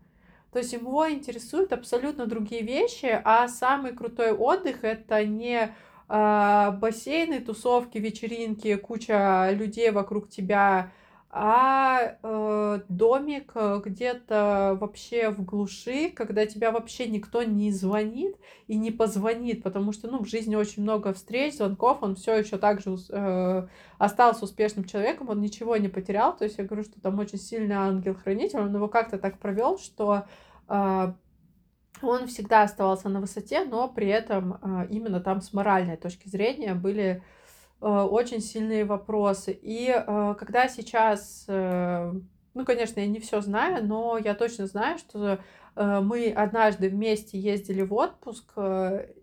То 0.54 0.60
есть 0.60 0.72
его 0.72 1.10
интересуют 1.10 1.72
абсолютно 1.72 2.26
другие 2.26 2.62
вещи, 2.62 3.20
а 3.24 3.48
самый 3.48 3.92
крутой 3.92 4.30
отдых 4.30 4.84
это 4.84 5.24
не 5.24 5.74
э, 6.08 6.70
бассейны, 6.78 7.40
тусовки, 7.40 7.98
вечеринки, 7.98 8.76
куча 8.76 9.50
людей 9.50 9.90
вокруг 9.90 10.28
тебя, 10.28 10.92
а 11.36 12.16
э, 12.22 12.80
домик 12.88 13.50
э, 13.56 13.80
где-то 13.84 14.78
вообще 14.80 15.30
в 15.30 15.44
глуши, 15.44 16.10
когда 16.10 16.46
тебя 16.46 16.70
вообще 16.70 17.08
никто 17.08 17.42
не 17.42 17.72
звонит 17.72 18.36
и 18.68 18.76
не 18.76 18.92
позвонит, 18.92 19.64
потому 19.64 19.90
что, 19.90 20.06
ну, 20.06 20.22
в 20.22 20.28
жизни 20.28 20.54
очень 20.54 20.84
много 20.84 21.12
встреч, 21.12 21.56
звонков, 21.56 22.04
он 22.04 22.14
все 22.14 22.36
еще 22.36 22.56
также 22.56 22.96
э, 23.10 23.66
остался 23.98 24.44
успешным 24.44 24.84
человеком, 24.84 25.28
он 25.28 25.40
ничего 25.40 25.76
не 25.76 25.88
потерял, 25.88 26.36
то 26.36 26.44
есть 26.44 26.56
я 26.56 26.64
говорю, 26.64 26.84
что 26.84 27.00
там 27.00 27.18
очень 27.18 27.40
сильный 27.40 27.74
ангел-хранитель, 27.74 28.60
он 28.60 28.72
его 28.72 28.86
как-то 28.86 29.18
так 29.18 29.40
провел, 29.40 29.76
что 29.76 30.26
э, 30.68 31.12
он 32.00 32.26
всегда 32.28 32.62
оставался 32.62 33.08
на 33.08 33.20
высоте, 33.20 33.64
но 33.64 33.88
при 33.88 34.06
этом 34.06 34.58
э, 34.62 34.86
именно 34.88 35.18
там 35.18 35.40
с 35.40 35.52
моральной 35.52 35.96
точки 35.96 36.28
зрения 36.28 36.74
были 36.74 37.24
очень 37.88 38.40
сильные 38.40 38.84
вопросы. 38.84 39.58
И 39.62 39.88
э, 39.94 40.34
когда 40.38 40.68
сейчас, 40.68 41.44
э, 41.48 42.12
ну, 42.54 42.64
конечно, 42.64 43.00
я 43.00 43.06
не 43.06 43.20
все 43.20 43.40
знаю, 43.40 43.86
но 43.86 44.18
я 44.18 44.34
точно 44.34 44.66
знаю, 44.66 44.98
что 44.98 45.38
мы 45.76 46.30
однажды 46.30 46.88
вместе 46.88 47.36
ездили 47.36 47.82
в 47.82 47.92
отпуск, 47.94 48.44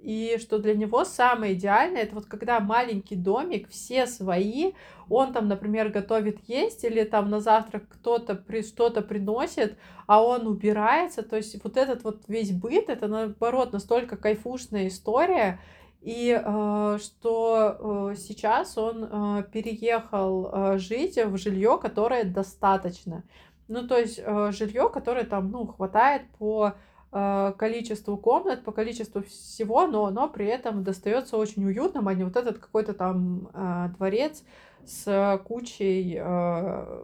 и 0.02 0.38
что 0.38 0.60
для 0.60 0.76
него 0.76 1.06
самое 1.06 1.54
идеальное, 1.54 2.02
это 2.02 2.14
вот 2.14 2.26
когда 2.26 2.60
маленький 2.60 3.16
домик, 3.16 3.70
все 3.70 4.06
свои, 4.06 4.74
он 5.10 5.32
там, 5.32 5.48
например, 5.48 5.88
готовит 5.88 6.40
есть, 6.50 6.84
или 6.84 7.06
там 7.06 7.30
на 7.30 7.40
завтрак 7.40 7.84
кто-то 7.88 8.36
при, 8.36 8.64
что-то 8.64 9.02
приносит, 9.02 9.78
а 10.08 10.22
он 10.22 10.46
убирается, 10.46 11.24
то 11.24 11.38
есть 11.38 11.64
вот 11.64 11.78
этот 11.78 12.04
вот 12.04 12.24
весь 12.28 12.52
быт, 12.52 12.90
это 12.90 13.08
наоборот 13.08 13.72
настолько 13.72 14.18
кайфушная 14.18 14.90
история, 14.90 15.58
и 16.02 16.36
э, 16.44 16.98
что 17.00 18.10
э, 18.12 18.16
сейчас 18.18 18.78
он 18.78 19.04
э, 19.04 19.44
переехал 19.52 20.78
жить 20.78 21.18
в 21.18 21.38
жилье, 21.38 21.78
которое 21.80 22.24
достаточно. 22.24 23.24
Ну, 23.68 23.88
то 23.88 23.98
есть 23.98 24.18
жилье, 24.18 24.90
которое 24.90 25.24
там, 25.24 25.50
ну, 25.52 25.66
хватает 25.66 26.24
по 26.38 26.74
количеству 27.12 28.18
комнат, 28.18 28.64
по 28.64 28.72
количеству 28.72 29.22
всего, 29.22 29.86
но 29.86 30.06
оно 30.06 30.30
при 30.30 30.46
этом 30.46 30.82
достается 30.84 31.36
очень 31.36 31.66
уютным, 31.66 32.08
а 32.08 32.14
не 32.14 32.24
вот 32.24 32.38
этот 32.38 32.58
какой-то 32.58 32.94
там 32.94 33.50
э, 33.54 33.90
дворец 33.98 34.44
с 34.86 35.42
кучей 35.46 36.18
э, 36.18 37.04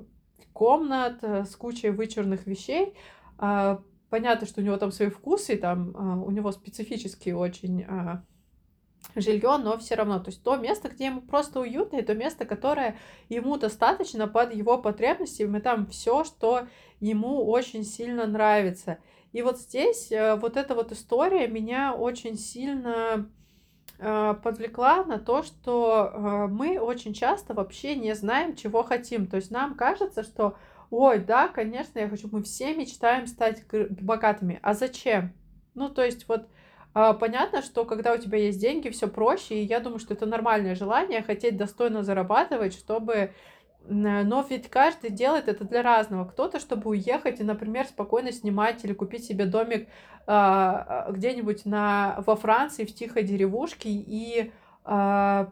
комнат, 0.54 1.22
с 1.22 1.56
кучей 1.58 1.90
вычурных 1.90 2.48
вещей. 2.48 2.96
Э, 3.38 3.80
понятно, 4.10 4.48
что 4.48 4.62
у 4.62 4.64
него 4.64 4.78
там 4.78 4.92
свои 4.92 5.10
вкусы, 5.10 5.58
там 5.58 5.92
э, 5.92 6.26
у 6.26 6.32
него 6.32 6.52
специфические 6.52 7.36
очень 7.36 7.82
э, 7.82 8.22
жилье, 9.22 9.58
но 9.58 9.78
все 9.78 9.96
равно. 9.96 10.20
То 10.20 10.30
есть 10.30 10.44
то 10.44 10.56
место, 10.56 10.90
где 10.90 11.06
ему 11.06 11.22
просто 11.22 11.60
уютно, 11.60 11.98
и 11.98 12.02
то 12.02 12.14
место, 12.14 12.46
которое 12.46 12.98
ему 13.30 13.58
достаточно 13.58 14.28
под 14.28 14.54
его 14.54 14.78
потребности, 14.78 15.44
и 15.44 15.60
там 15.60 15.88
все, 15.88 16.24
что 16.24 16.68
ему 17.00 17.46
очень 17.46 17.84
сильно 17.84 18.26
нравится. 18.26 18.98
И 19.34 19.42
вот 19.42 19.60
здесь 19.60 20.12
э, 20.12 20.36
вот 20.36 20.58
эта 20.58 20.74
вот 20.74 20.92
история 20.92 21.48
меня 21.48 21.94
очень 21.94 22.38
сильно 22.38 23.30
э, 24.00 24.36
подвлекла 24.42 25.04
на 25.04 25.20
то, 25.20 25.44
что 25.44 26.12
э, 26.12 26.48
мы 26.48 26.80
очень 26.80 27.14
часто 27.14 27.54
вообще 27.54 27.96
не 27.96 28.16
знаем, 28.16 28.56
чего 28.56 28.84
хотим. 28.84 29.28
То 29.28 29.36
есть 29.38 29.52
нам 29.52 29.76
кажется, 29.76 30.24
что, 30.24 30.58
ой, 30.90 31.20
да, 31.20 31.50
конечно, 31.50 32.00
я 32.00 32.10
хочу, 32.10 32.30
мы 32.32 32.42
все 32.42 32.74
мечтаем 32.74 33.28
стать 33.28 33.64
богатыми. 34.02 34.60
А 34.64 34.74
зачем? 34.74 35.34
Ну, 35.76 35.90
то 35.90 36.04
есть 36.04 36.28
вот 36.28 36.48
понятно, 37.20 37.62
что 37.62 37.86
когда 37.86 38.14
у 38.14 38.18
тебя 38.18 38.38
есть 38.38 38.60
деньги, 38.60 38.90
все 38.90 39.08
проще, 39.08 39.56
и 39.56 39.66
я 39.66 39.80
думаю, 39.80 40.00
что 40.00 40.14
это 40.14 40.26
нормальное 40.26 40.76
желание 40.76 41.22
хотеть 41.22 41.58
достойно 41.58 42.04
зарабатывать, 42.04 42.74
чтобы 42.74 43.34
но 43.90 44.46
ведь 44.50 44.70
каждый 44.70 45.12
делает 45.12 45.48
это 45.48 45.64
для 45.64 45.82
разного. 45.82 46.26
Кто-то, 46.26 46.60
чтобы 46.60 46.90
уехать 46.90 47.40
и, 47.40 47.44
например, 47.44 47.86
спокойно 47.86 48.32
снимать 48.32 48.84
или 48.84 48.94
купить 48.94 49.26
себе 49.26 49.46
домик 49.46 49.88
э, 50.28 51.06
где-нибудь 51.12 51.66
на, 51.66 52.22
во 52.26 52.36
Франции, 52.36 52.86
в 52.86 52.94
тихой 52.94 53.24
деревушке, 53.24 53.90
и 53.90 54.52
э, 54.84 55.46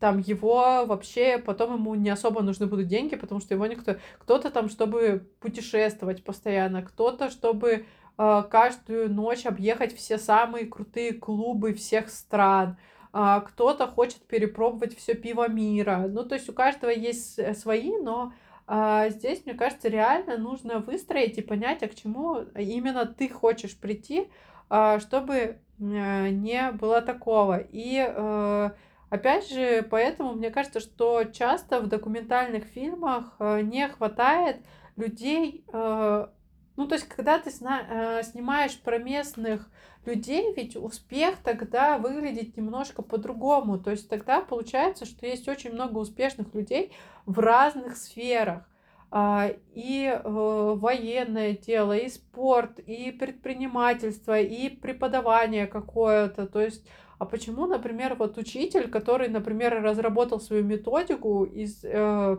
там 0.00 0.18
его 0.18 0.84
вообще 0.86 1.38
потом 1.38 1.74
ему 1.74 1.94
не 1.94 2.10
особо 2.10 2.42
нужны 2.42 2.66
будут 2.66 2.88
деньги, 2.88 3.14
потому 3.14 3.40
что 3.40 3.54
его 3.54 3.66
никто... 3.66 3.96
Кто-то 4.18 4.50
там, 4.50 4.68
чтобы 4.68 5.30
путешествовать 5.40 6.24
постоянно, 6.24 6.82
кто-то, 6.82 7.30
чтобы 7.30 7.86
каждую 8.16 9.12
ночь 9.12 9.46
объехать 9.46 9.94
все 9.94 10.18
самые 10.18 10.66
крутые 10.66 11.12
клубы 11.12 11.74
всех 11.74 12.08
стран, 12.08 12.76
а, 13.18 13.40
кто-то 13.40 13.86
хочет 13.86 14.26
перепробовать 14.26 14.94
все 14.96 15.14
пиво 15.14 15.48
мира. 15.48 16.06
Ну, 16.06 16.22
то 16.24 16.34
есть 16.34 16.50
у 16.50 16.52
каждого 16.52 16.90
есть 16.90 17.56
свои, 17.58 17.96
но 17.96 18.32
а, 18.66 19.08
здесь, 19.08 19.46
мне 19.46 19.54
кажется, 19.54 19.88
реально 19.88 20.36
нужно 20.36 20.80
выстроить 20.80 21.38
и 21.38 21.42
понять, 21.42 21.82
а 21.82 21.88
к 21.88 21.94
чему 21.94 22.40
именно 22.54 23.06
ты 23.06 23.28
хочешь 23.28 23.76
прийти, 23.78 24.28
а, 24.68 24.98
чтобы 24.98 25.58
а, 25.80 26.28
не 26.28 26.72
было 26.72 27.00
такого. 27.00 27.58
И 27.58 27.98
а, 27.98 28.74
опять 29.08 29.48
же, 29.48 29.86
поэтому 29.88 30.34
мне 30.34 30.50
кажется, 30.50 30.80
что 30.80 31.24
часто 31.24 31.80
в 31.80 31.86
документальных 31.86 32.64
фильмах 32.64 33.34
а, 33.38 33.62
не 33.62 33.88
хватает 33.88 34.58
людей, 34.96 35.64
а, 35.72 36.30
ну, 36.76 36.86
то 36.86 36.94
есть, 36.94 37.08
когда 37.08 37.38
ты 37.38 37.50
сна- 37.50 38.22
снимаешь 38.22 38.78
про 38.80 38.98
местных 38.98 39.68
людей 40.06 40.54
ведь 40.54 40.76
успех 40.76 41.36
тогда 41.42 41.98
выглядит 41.98 42.56
немножко 42.56 43.02
по-другому. 43.02 43.78
То 43.78 43.90
есть 43.90 44.08
тогда 44.08 44.40
получается, 44.40 45.04
что 45.04 45.26
есть 45.26 45.48
очень 45.48 45.72
много 45.72 45.98
успешных 45.98 46.54
людей 46.54 46.92
в 47.26 47.38
разных 47.38 47.96
сферах. 47.96 48.68
А, 49.10 49.50
и 49.72 50.06
э, 50.06 50.20
военное 50.24 51.52
дело, 51.56 51.96
и 51.96 52.08
спорт, 52.08 52.80
и 52.80 53.12
предпринимательство, 53.12 54.38
и 54.40 54.68
преподавание 54.68 55.66
какое-то. 55.66 56.46
То 56.46 56.60
есть, 56.60 56.86
а 57.18 57.24
почему, 57.24 57.66
например, 57.66 58.16
вот 58.16 58.36
учитель, 58.36 58.90
который, 58.90 59.28
например, 59.28 59.80
разработал 59.80 60.40
свою 60.40 60.64
методику 60.64 61.44
из, 61.44 61.84
э, 61.84 62.36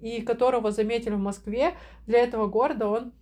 и 0.00 0.20
которого 0.20 0.70
заметили 0.70 1.14
в 1.14 1.18
Москве 1.18 1.74
для 2.06 2.20
этого 2.20 2.46
города, 2.46 2.88
он 2.88 3.12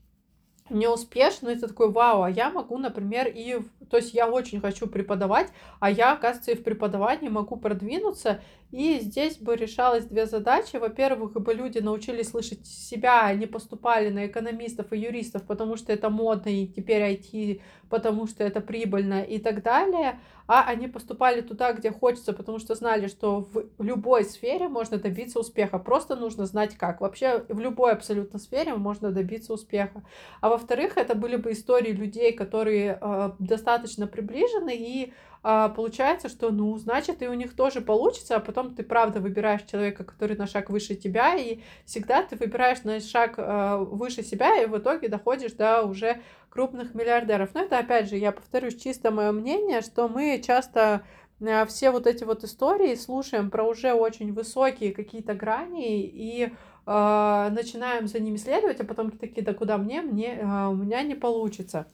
не 0.71 0.89
успешный, 0.89 1.57
ты 1.57 1.69
такой, 1.69 1.91
вау, 1.91 2.23
а 2.23 2.31
я 2.31 2.51
могу, 2.51 2.79
например, 2.79 3.29
и, 3.29 3.61
то 3.91 3.97
есть 3.97 4.15
я 4.15 4.29
очень 4.29 4.61
хочу 4.61 4.87
преподавать, 4.87 5.49
а 5.81 5.91
я, 5.91 6.13
оказывается, 6.13 6.53
и 6.53 6.57
в 6.57 6.63
преподавании 6.63 7.29
могу 7.29 7.57
продвинуться, 7.57 8.41
и 8.71 9.01
здесь 9.01 9.37
бы 9.39 9.57
решалось 9.57 10.05
две 10.05 10.27
задачи. 10.27 10.77
Во-первых, 10.77 11.33
бы 11.33 11.55
люди 11.55 11.79
научились 11.79 12.29
слышать 12.29 12.65
себя, 12.67 13.27
а 13.27 13.35
не 13.35 13.47
поступали 13.47 14.11
на 14.11 14.27
экономистов 14.27 14.93
и 14.93 14.99
юристов, 14.99 15.43
потому 15.45 15.77
что 15.77 15.93
это 15.93 16.09
модно, 16.09 16.51
и 16.51 16.67
теперь 16.67 17.03
IT, 17.03 17.61
потому 17.89 18.29
что 18.29 18.45
это 18.45 18.61
прибыльно 18.61 19.23
и 19.23 19.39
так 19.39 19.63
далее. 19.63 20.21
А 20.53 20.65
они 20.65 20.89
поступали 20.89 21.43
туда, 21.43 21.73
где 21.73 21.93
хочется, 21.93 22.33
потому 22.33 22.59
что 22.59 22.75
знали, 22.75 23.07
что 23.07 23.47
в 23.53 23.85
любой 23.85 24.25
сфере 24.25 24.67
можно 24.67 24.99
добиться 24.99 25.39
успеха. 25.39 25.79
Просто 25.79 26.17
нужно 26.17 26.45
знать 26.45 26.77
как. 26.77 27.01
Вообще 27.01 27.45
в 27.49 27.61
любой 27.61 27.93
абсолютно 27.93 28.41
сфере 28.41 28.75
можно 28.75 29.13
добиться 29.13 29.53
успеха. 29.53 30.03
А 30.41 30.49
во-вторых, 30.49 30.97
это 30.97 31.15
были 31.15 31.37
бы 31.37 31.53
истории 31.53 31.93
людей, 31.93 32.33
которые 32.33 32.99
э, 33.01 33.31
достаточно 33.39 34.09
приближены 34.09 34.75
и 34.77 35.13
получается, 35.43 36.29
что, 36.29 36.51
ну, 36.51 36.77
значит, 36.77 37.23
и 37.23 37.29
у 37.29 37.33
них 37.33 37.57
тоже 37.57 37.81
получится, 37.81 38.37
а 38.37 38.41
потом 38.41 38.75
ты, 38.75 38.83
правда, 38.83 39.21
выбираешь 39.21 39.63
человека, 39.63 40.05
который 40.05 40.37
на 40.37 40.47
шаг 40.47 40.69
выше 40.69 40.95
тебя, 40.95 41.35
и 41.35 41.61
всегда 41.87 42.23
ты 42.23 42.37
выбираешь 42.37 42.83
на 42.85 43.01
шаг 43.01 43.35
а, 43.39 43.79
выше 43.79 44.23
себя, 44.23 44.63
и 44.63 44.67
в 44.67 44.77
итоге 44.77 45.09
доходишь 45.09 45.53
до 45.53 45.83
уже 45.83 46.21
крупных 46.51 46.95
миллиардеров. 46.95 47.55
Но 47.55 47.63
это, 47.63 47.79
опять 47.79 48.11
же, 48.11 48.17
я 48.17 48.33
повторюсь, 48.33 48.77
чисто 48.77 49.11
мое 49.11 49.33
мнение, 49.33 49.81
что 49.81 50.09
мы 50.09 50.43
часто 50.45 51.03
а, 51.41 51.65
все 51.67 51.91
вот 51.91 52.07
эти 52.07 52.25
вот 52.25 52.45
истории 52.45 52.95
слушаем 52.95 53.51
про 53.51 53.65
уже 53.65 53.95
очень 53.95 54.33
высокие 54.33 54.93
какие-то 54.93 55.35
грани 55.35 56.03
и 56.03 56.45
э, 56.45 56.51
начинаем 56.87 58.09
за 58.09 58.21
ними 58.21 58.37
следовать, 58.37 58.81
а 58.81 58.85
потом 58.85 59.11
такие, 59.11 59.43
да 59.43 59.55
куда 59.55 59.79
мне, 59.79 60.03
мне 60.03 60.35
э, 60.35 60.67
у 60.67 60.75
меня 60.75 61.03
не 61.03 61.15
получится. 61.15 61.87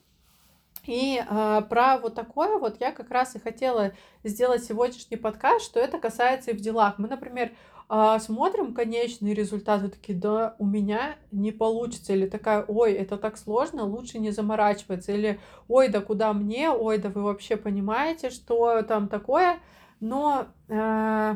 И 0.87 1.21
э, 1.21 1.61
про 1.69 1.97
вот 1.97 2.15
такое 2.15 2.57
вот 2.57 2.77
я 2.79 2.91
как 2.91 3.11
раз 3.11 3.35
и 3.35 3.39
хотела 3.39 3.91
сделать 4.23 4.63
сегодняшний 4.63 5.17
подкаст, 5.17 5.65
что 5.65 5.81
это 5.81 5.99
касается 5.99 6.51
и 6.51 6.53
в 6.53 6.61
делах. 6.61 6.97
Мы, 6.97 7.09
например, 7.09 7.51
э, 7.89 8.17
смотрим 8.21 8.73
конечные 8.73 9.33
результаты, 9.33 9.89
такие, 9.89 10.17
да, 10.17 10.55
у 10.59 10.65
меня 10.65 11.17
не 11.31 11.51
получится, 11.51 12.13
или 12.13 12.25
такая, 12.25 12.63
ой, 12.63 12.93
это 12.93 13.17
так 13.17 13.37
сложно, 13.37 13.83
лучше 13.83 14.17
не 14.17 14.31
заморачиваться, 14.31 15.11
или, 15.11 15.41
ой, 15.67 15.89
да 15.89 15.99
куда 15.99 16.31
мне, 16.31 16.71
ой, 16.71 16.99
да 16.99 17.09
вы 17.09 17.21
вообще 17.21 17.57
понимаете, 17.57 18.29
что 18.29 18.81
там 18.83 19.09
такое, 19.09 19.59
но 19.99 20.47
э, 20.69 21.35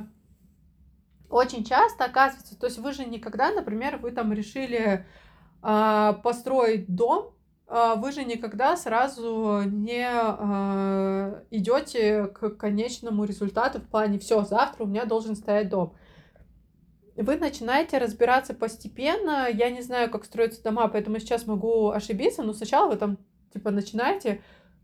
очень 1.30 1.66
часто 1.66 2.06
оказывается, 2.06 2.58
то 2.58 2.68
есть 2.68 2.80
вы 2.80 2.94
же 2.94 3.04
никогда, 3.04 3.52
например, 3.52 3.98
вы 3.98 4.12
там 4.12 4.32
решили 4.32 5.06
э, 5.62 6.14
построить 6.24 6.94
дом, 6.96 7.34
вы 7.72 8.12
же 8.12 8.26
никогда 8.26 8.76
сразу 8.76 9.62
не 9.64 10.06
э, 10.06 11.44
идете 11.52 12.28
к 12.28 12.50
конечному 12.58 13.24
результату 13.24 13.80
в 13.80 13.88
плане 13.88 14.20
все, 14.20 14.44
завтра 14.44 14.84
у 14.84 14.88
меня 14.88 15.06
должен 15.06 15.38
стоять 15.38 15.70
дом. 15.70 15.96
Вы 17.16 17.38
начинаете 17.38 17.98
разбираться 17.98 18.54
постепенно. 18.54 19.48
Я 19.50 19.70
не 19.70 19.82
знаю, 19.82 20.12
как 20.12 20.26
строятся 20.26 20.62
дома, 20.62 20.90
поэтому 20.90 21.20
сейчас 21.20 21.48
могу 21.48 21.92
ошибиться, 21.92 22.44
но 22.44 22.52
сначала 22.52 22.90
вы 22.90 22.98
там 22.98 23.18
типа 23.54 23.72
начинаете 23.72 24.42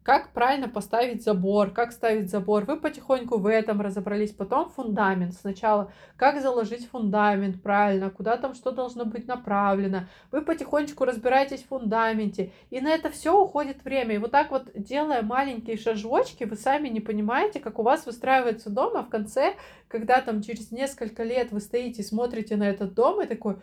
как 0.08 0.32
правильно 0.32 0.70
поставить 0.70 1.22
забор, 1.22 1.72
как 1.72 1.92
ставить 1.92 2.30
забор. 2.30 2.64
Вы 2.64 2.80
потихоньку 2.80 3.40
в 3.40 3.46
этом 3.46 3.82
разобрались. 3.82 4.32
Потом 4.32 4.70
фундамент. 4.70 5.34
Сначала, 5.34 5.92
как 6.16 6.42
заложить 6.42 6.88
фундамент 6.88 7.62
правильно, 7.62 8.10
куда 8.10 8.38
там 8.38 8.54
что 8.54 8.72
должно 8.72 9.04
быть 9.04 9.28
направлено. 9.28 10.08
Вы 10.32 10.44
потихонечку 10.44 11.04
разбираетесь 11.04 11.62
в 11.62 11.68
фундаменте. 11.68 12.54
И 12.70 12.80
на 12.80 12.88
это 12.88 13.10
все 13.10 13.38
уходит 13.38 13.84
время. 13.84 14.16
И 14.16 14.18
вот 14.18 14.32
так 14.32 14.50
вот, 14.52 14.72
делая 14.76 15.24
маленькие 15.24 15.76
шажочки, 15.76 16.46
вы 16.46 16.56
сами 16.56 16.88
не 16.88 17.02
понимаете, 17.02 17.60
как 17.60 17.78
у 17.78 17.84
вас 17.84 18.06
выстраивается 18.06 18.70
дом, 18.70 18.96
а 18.96 19.04
в 19.04 19.10
конце, 19.10 19.56
когда 19.90 20.22
там 20.22 20.42
через 20.42 20.72
несколько 20.72 21.24
лет 21.24 21.52
вы 21.52 21.60
стоите 21.60 22.02
и 22.02 22.06
смотрите 22.06 22.56
на 22.56 22.70
этот 22.70 22.94
дом, 22.94 23.22
и 23.22 23.26
такой, 23.26 23.58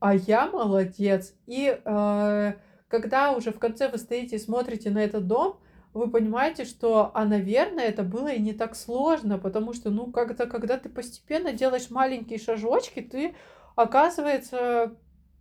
а 0.00 0.14
я 0.14 0.48
молодец. 0.50 1.32
И 1.46 1.80
э, 1.82 2.52
когда 2.88 3.32
уже 3.32 3.52
в 3.52 3.58
конце 3.58 3.88
вы 3.88 3.98
стоите 3.98 4.36
и 4.36 4.40
смотрите 4.40 4.90
на 4.90 4.98
этот 4.98 5.26
дом, 5.26 5.58
вы 5.92 6.10
понимаете, 6.10 6.64
что, 6.64 7.10
а, 7.14 7.24
наверное, 7.24 7.84
это 7.84 8.02
было 8.02 8.28
и 8.28 8.40
не 8.40 8.52
так 8.52 8.76
сложно, 8.76 9.38
потому 9.38 9.72
что, 9.72 9.90
ну, 9.90 10.12
когда, 10.12 10.46
когда 10.46 10.76
ты 10.76 10.88
постепенно 10.88 11.52
делаешь 11.52 11.90
маленькие 11.90 12.38
шажочки, 12.38 13.00
ты, 13.00 13.34
оказывается, 13.76 14.94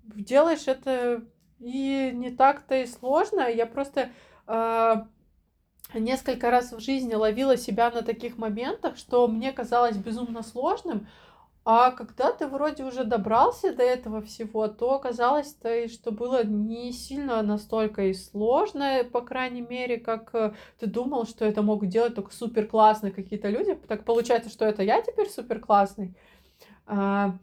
делаешь 0.03 0.67
это 0.67 1.25
и 1.59 2.11
не 2.13 2.31
так-то 2.31 2.75
и 2.75 2.85
сложно. 2.85 3.49
Я 3.49 3.65
просто 3.65 4.11
э, 4.47 4.95
несколько 5.93 6.49
раз 6.51 6.71
в 6.71 6.79
жизни 6.79 7.13
ловила 7.13 7.57
себя 7.57 7.91
на 7.91 8.01
таких 8.01 8.37
моментах, 8.37 8.97
что 8.97 9.27
мне 9.27 9.51
казалось 9.51 9.97
безумно 9.97 10.41
сложным, 10.41 11.07
а 11.67 11.89
когда 11.89 12.31
ты 12.31 12.45
вроде 12.45 12.83
уже 12.83 13.05
добрался 13.05 13.73
до 13.73 13.81
этого 13.81 14.21
всего, 14.21 14.67
то 14.67 14.93
оказалось-то, 14.93 15.87
что 15.89 16.11
было 16.11 16.45
не 16.45 16.91
сильно 16.91 17.41
настолько 17.41 18.03
и 18.03 18.13
сложно, 18.13 19.03
по 19.11 19.21
крайней 19.21 19.61
мере, 19.61 19.97
как 19.97 20.29
э, 20.35 20.53
ты 20.79 20.85
думал, 20.85 21.25
что 21.25 21.43
это 21.43 21.63
могут 21.63 21.89
делать 21.89 22.13
только 22.13 22.31
супер 22.31 22.67
классные 22.67 23.11
какие-то 23.11 23.49
люди. 23.49 23.73
Так 23.87 24.05
получается, 24.05 24.51
что 24.51 24.63
это 24.63 24.83
я 24.83 25.01
теперь 25.01 25.27
супер 25.27 25.59
классный. 25.59 26.15
А, 26.85 27.35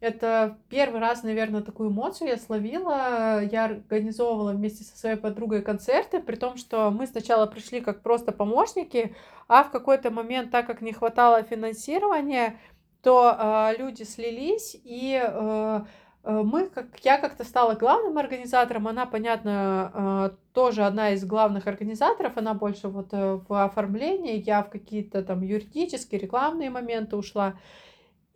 это 0.00 0.56
первый 0.70 1.00
раз, 1.00 1.22
наверное, 1.22 1.60
такую 1.60 1.90
эмоцию 1.90 2.28
я 2.28 2.38
словила. 2.38 3.44
Я 3.44 3.64
организовывала 3.66 4.52
вместе 4.52 4.82
со 4.82 4.96
своей 4.96 5.16
подругой 5.16 5.60
концерты, 5.60 6.20
при 6.20 6.36
том, 6.36 6.56
что 6.56 6.90
мы 6.90 7.06
сначала 7.06 7.44
пришли 7.44 7.82
как 7.82 8.02
просто 8.02 8.32
помощники, 8.32 9.14
а 9.46 9.62
в 9.62 9.70
какой-то 9.70 10.10
момент, 10.10 10.52
так 10.52 10.66
как 10.66 10.80
не 10.80 10.92
хватало 10.92 11.42
финансирования, 11.42 12.58
то 13.02 13.36
э, 13.38 13.78
люди 13.78 14.02
слились, 14.02 14.76
и 14.84 15.20
э, 15.22 15.80
мы, 16.24 16.68
как 16.68 16.86
я 17.04 17.18
как-то 17.18 17.44
стала 17.44 17.74
главным 17.74 18.18
организатором, 18.18 18.88
она, 18.88 19.06
понятно, 19.06 20.36
тоже 20.52 20.84
одна 20.84 21.10
из 21.12 21.24
главных 21.24 21.66
организаторов, 21.66 22.36
она 22.36 22.52
больше 22.52 22.88
вот 22.88 23.12
в 23.12 23.64
оформлении, 23.64 24.42
я 24.44 24.62
в 24.62 24.68
какие-то 24.68 25.22
там 25.22 25.42
юридические, 25.42 26.20
рекламные 26.20 26.68
моменты 26.68 27.16
ушла. 27.16 27.54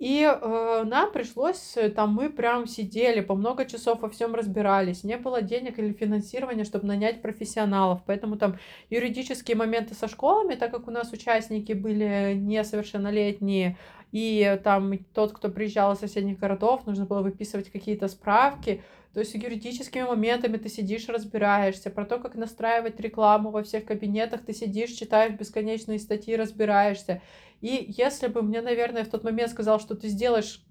И 0.03 0.25
э, 0.25 0.83
нам 0.85 1.13
пришлось, 1.13 1.77
э, 1.77 1.89
там 1.89 2.13
мы 2.13 2.29
прям 2.29 2.67
сидели, 2.67 3.21
по 3.21 3.37
много 3.37 3.65
часов 3.65 4.01
во 4.01 4.09
всем 4.11 4.35
разбирались, 4.35 5.05
не 5.05 5.17
было 5.17 5.43
денег 5.43 5.79
или 5.79 5.93
финансирования, 5.93 6.65
чтобы 6.65 6.89
нанять 6.89 7.23
профессионалов, 7.23 8.01
поэтому 8.05 8.37
там 8.37 8.59
юридические 8.91 9.57
моменты 9.57 9.95
со 9.95 10.09
школами, 10.09 10.57
так 10.57 10.73
как 10.73 10.89
у 10.89 10.91
нас 10.91 11.13
участники 11.13 11.73
были 11.73 12.35
несовершеннолетние, 12.35 13.79
и 14.13 14.61
там 14.63 14.99
тот, 15.15 15.33
кто 15.33 15.49
приезжал 15.49 15.95
из 15.95 15.99
соседних 15.99 16.39
городов, 16.39 16.87
нужно 16.87 17.07
было 17.07 17.23
выписывать 17.23 17.71
какие-то 17.71 18.09
справки, 18.09 18.83
то 19.15 19.21
есть 19.21 19.35
юридическими 19.35 20.05
моментами 20.05 20.57
ты 20.57 20.69
сидишь, 20.69 21.09
разбираешься, 21.09 21.91
про 21.91 22.05
то, 22.05 22.19
как 22.19 22.35
настраивать 22.35 22.99
рекламу 23.01 23.51
во 23.51 23.63
всех 23.63 23.85
кабинетах, 23.85 24.45
ты 24.45 24.55
сидишь, 24.55 24.91
читаешь 24.91 25.35
бесконечные 25.35 25.99
статьи, 25.99 26.35
разбираешься. 26.35 27.21
И 27.61 27.93
если 27.97 28.29
бы 28.29 28.43
мне, 28.43 28.63
наверное, 28.63 29.05
в 29.05 29.09
тот 29.09 29.23
момент 29.23 29.51
сказал, 29.51 29.81
что 29.81 29.95
ты 29.95 30.09
сделаешь 30.09 30.65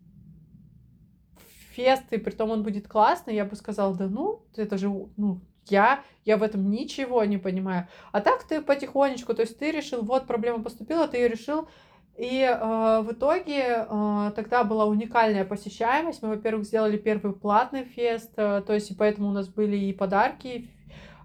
фест, 1.71 2.04
и 2.12 2.17
при 2.17 2.32
том 2.32 2.49
он 2.49 2.63
будет 2.63 2.88
классный, 2.88 3.36
я 3.36 3.45
бы 3.45 3.56
сказала, 3.56 3.95
да 3.95 4.08
ну, 4.08 4.43
это 4.56 4.77
же, 4.77 4.89
ну, 4.89 5.41
я, 5.67 6.04
я 6.25 6.38
в 6.38 6.43
этом 6.43 6.69
ничего 6.69 7.23
не 7.23 7.38
понимаю. 7.38 7.88
А 8.12 8.21
так 8.21 8.43
ты 8.43 8.62
потихонечку, 8.62 9.34
то 9.34 9.43
есть 9.43 9.58
ты 9.60 9.71
решил, 9.71 10.04
вот 10.04 10.25
проблема 10.25 10.63
поступила, 10.63 11.08
ты 11.08 11.17
ее 11.17 11.27
решил, 11.27 11.69
и 12.17 12.41
э, 12.41 13.02
в 13.02 13.13
итоге 13.13 13.86
э, 13.88 14.32
тогда 14.36 14.63
была 14.63 14.86
уникальная 14.86 15.45
посещаемость. 15.45 16.21
Мы, 16.21 16.30
во-первых, 16.30 16.65
сделали 16.65 16.97
первый 16.97 17.34
платный 17.34 17.84
фест, 17.84 18.32
э, 18.36 18.62
то 18.65 18.74
есть 18.74 18.91
и 18.91 18.95
поэтому 18.95 19.30
у 19.30 19.32
нас 19.32 19.47
были 19.47 19.78
и 19.78 19.93
подарки, 19.93 20.69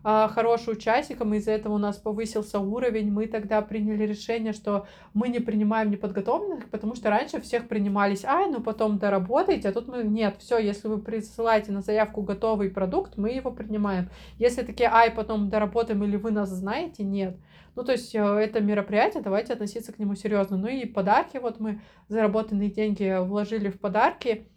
хороший 0.07 0.75
участником, 0.75 1.35
из-за 1.35 1.51
этого 1.53 1.75
у 1.75 1.79
нас 1.79 1.97
повысился 1.97 2.61
уровень. 2.61 3.11
Мы 3.11 3.27
тогда 3.27 3.61
приняли 3.61 4.05
решение, 4.05 4.53
что 4.53 4.87
мы 5.14 5.29
не 5.29 5.40
принимаем 5.40 5.90
неподготовленных, 5.90 6.71
потому 6.71 6.95
что 6.95 7.11
раньше 7.11 7.40
всех 7.40 7.66
принимались, 7.66 8.25
ай, 8.25 8.49
ну 8.49 8.61
потом 8.62 8.99
доработайте, 8.99 9.69
а 9.69 9.73
тут 9.73 9.88
мы, 9.88 10.05
нет, 10.05 10.37
все, 10.38 10.59
если 10.59 10.87
вы 10.87 10.99
присылаете 10.99 11.73
на 11.73 11.81
заявку 11.81 12.23
готовый 12.23 12.71
продукт, 12.71 13.16
мы 13.16 13.31
его 13.31 13.51
принимаем. 13.51 14.09
Если 14.38 14.62
такие, 14.62 14.88
ай, 14.92 15.11
потом 15.11 15.49
доработаем 15.49 16.05
или 16.05 16.16
вы 16.16 16.31
нас 16.31 16.51
знаете, 16.51 17.03
нет. 17.03 17.37
Ну, 17.75 17.83
то 17.83 17.92
есть 17.92 18.14
э, 18.14 18.21
это 18.21 18.61
мероприятие, 18.61 19.23
давайте 19.23 19.53
относиться 19.53 19.92
к 19.92 19.99
нему 19.99 20.14
серьезно. 20.14 20.57
Ну 20.57 20.69
и 20.69 20.87
подарки, 20.87 21.38
вот 21.38 21.61
мы 21.61 21.81
заработанные 22.09 22.71
деньги 22.71 23.19
вложили 23.21 23.71
в 23.71 23.81
подарки, 23.81 24.49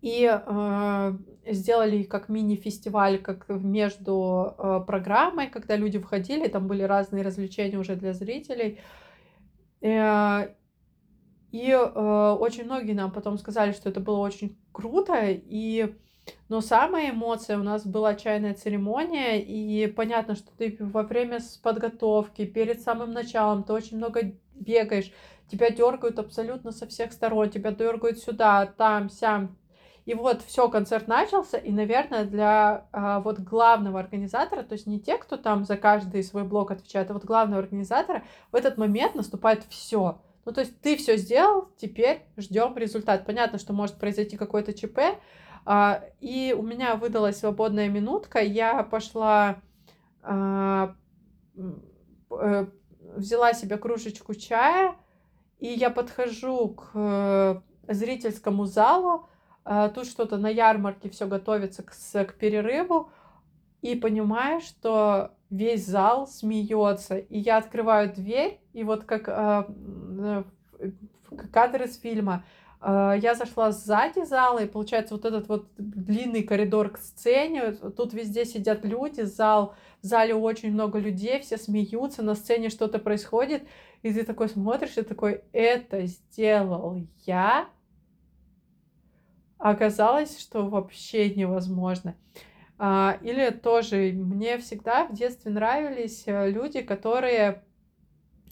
и 0.00 0.24
э, 0.24 1.18
сделали 1.52 2.02
как 2.02 2.28
мини-фестиваль, 2.28 3.18
как 3.18 3.48
между 3.48 4.54
э, 4.58 4.80
программой, 4.86 5.48
когда 5.48 5.76
люди 5.76 5.98
входили, 5.98 6.48
там 6.48 6.66
были 6.66 6.82
разные 6.82 7.22
развлечения 7.22 7.78
уже 7.78 7.96
для 7.96 8.12
зрителей. 8.12 8.80
Э, 9.80 10.48
и 11.50 11.70
э, 11.70 12.36
очень 12.40 12.64
многие 12.64 12.92
нам 12.92 13.10
потом 13.10 13.38
сказали, 13.38 13.72
что 13.72 13.88
это 13.88 14.00
было 14.00 14.18
очень 14.18 14.58
круто, 14.72 15.14
и 15.26 15.94
но 16.48 16.60
самая 16.60 17.10
эмоция 17.10 17.58
у 17.58 17.62
нас 17.62 17.86
была 17.86 18.14
чайная 18.14 18.54
церемония, 18.54 19.40
и 19.40 19.86
понятно, 19.86 20.34
что 20.34 20.50
ты 20.56 20.76
во 20.78 21.02
время 21.02 21.40
подготовки, 21.62 22.44
перед 22.44 22.82
самым 22.82 23.12
началом, 23.12 23.64
ты 23.64 23.72
очень 23.72 23.96
много 23.96 24.32
бегаешь, 24.54 25.10
тебя 25.50 25.70
дергают 25.70 26.18
абсолютно 26.18 26.72
со 26.72 26.86
всех 26.86 27.12
сторон, 27.12 27.50
тебя 27.50 27.72
дергают 27.72 28.18
сюда, 28.18 28.66
там, 28.66 29.08
сям, 29.08 29.56
и 30.08 30.14
вот 30.14 30.40
все, 30.40 30.70
концерт 30.70 31.06
начался, 31.06 31.58
и, 31.58 31.70
наверное, 31.70 32.24
для 32.24 32.86
а, 32.92 33.20
вот 33.20 33.40
главного 33.40 34.00
организатора, 34.00 34.62
то 34.62 34.72
есть 34.72 34.86
не 34.86 34.98
те, 34.98 35.18
кто 35.18 35.36
там 35.36 35.66
за 35.66 35.76
каждый 35.76 36.24
свой 36.24 36.44
блок 36.44 36.70
отвечает, 36.70 37.10
а 37.10 37.12
вот 37.12 37.26
главного 37.26 37.60
организатора, 37.60 38.24
в 38.50 38.56
этот 38.56 38.78
момент 38.78 39.14
наступает 39.14 39.64
все. 39.68 40.18
Ну, 40.46 40.52
то 40.52 40.62
есть 40.62 40.80
ты 40.80 40.96
все 40.96 41.18
сделал, 41.18 41.68
теперь 41.76 42.22
ждем 42.38 42.74
результат. 42.78 43.26
Понятно, 43.26 43.58
что 43.58 43.74
может 43.74 43.98
произойти 43.98 44.38
какой-то 44.38 44.72
ЧП, 44.72 44.98
а, 45.66 46.02
и 46.20 46.56
у 46.58 46.62
меня 46.62 46.94
выдалась 46.96 47.40
свободная 47.40 47.90
минутка, 47.90 48.40
я 48.40 48.84
пошла, 48.84 49.60
а, 50.22 50.94
э, 52.30 52.66
взяла 53.14 53.52
себе 53.52 53.76
кружечку 53.76 54.34
чая, 54.34 54.96
и 55.58 55.66
я 55.66 55.90
подхожу 55.90 56.70
к 56.70 56.92
э, 56.94 57.60
зрительскому 57.88 58.64
залу, 58.64 59.28
тут 59.64 60.06
что-то 60.06 60.38
на 60.38 60.48
ярмарке 60.48 61.10
все 61.10 61.26
готовится 61.26 61.82
к, 61.82 61.92
к 61.92 62.34
перерыву, 62.34 63.10
и 63.82 63.94
понимаю, 63.94 64.60
что 64.60 65.32
весь 65.50 65.86
зал 65.86 66.26
смеется. 66.26 67.18
И 67.18 67.38
я 67.38 67.58
открываю 67.58 68.12
дверь, 68.12 68.60
и 68.72 68.82
вот 68.82 69.04
как 69.04 69.28
э, 69.28 70.42
кадр 71.52 71.82
из 71.84 71.98
фильма. 71.98 72.44
Э, 72.80 73.14
я 73.20 73.34
зашла 73.34 73.70
сзади 73.70 74.24
зала, 74.24 74.58
и 74.60 74.66
получается 74.66 75.14
вот 75.14 75.24
этот 75.24 75.48
вот 75.48 75.68
длинный 75.76 76.42
коридор 76.42 76.90
к 76.90 76.98
сцене. 76.98 77.72
Тут 77.72 78.12
везде 78.12 78.44
сидят 78.44 78.84
люди, 78.84 79.22
зал, 79.22 79.74
в 80.02 80.06
зале 80.06 80.34
очень 80.34 80.72
много 80.72 80.98
людей, 80.98 81.40
все 81.40 81.56
смеются, 81.56 82.22
на 82.22 82.34
сцене 82.34 82.68
что-то 82.68 82.98
происходит. 82.98 83.62
И 84.02 84.12
ты 84.12 84.24
такой 84.24 84.48
смотришь 84.48 84.96
и 84.96 85.02
такой, 85.02 85.42
это 85.52 86.06
сделал 86.06 87.00
я, 87.26 87.68
оказалось, 89.58 90.38
что 90.38 90.68
вообще 90.68 91.34
невозможно. 91.34 92.14
А, 92.78 93.18
или 93.22 93.50
тоже 93.50 94.12
мне 94.12 94.58
всегда 94.58 95.06
в 95.06 95.12
детстве 95.12 95.50
нравились 95.50 96.22
э, 96.26 96.50
люди, 96.50 96.80
которые 96.80 97.64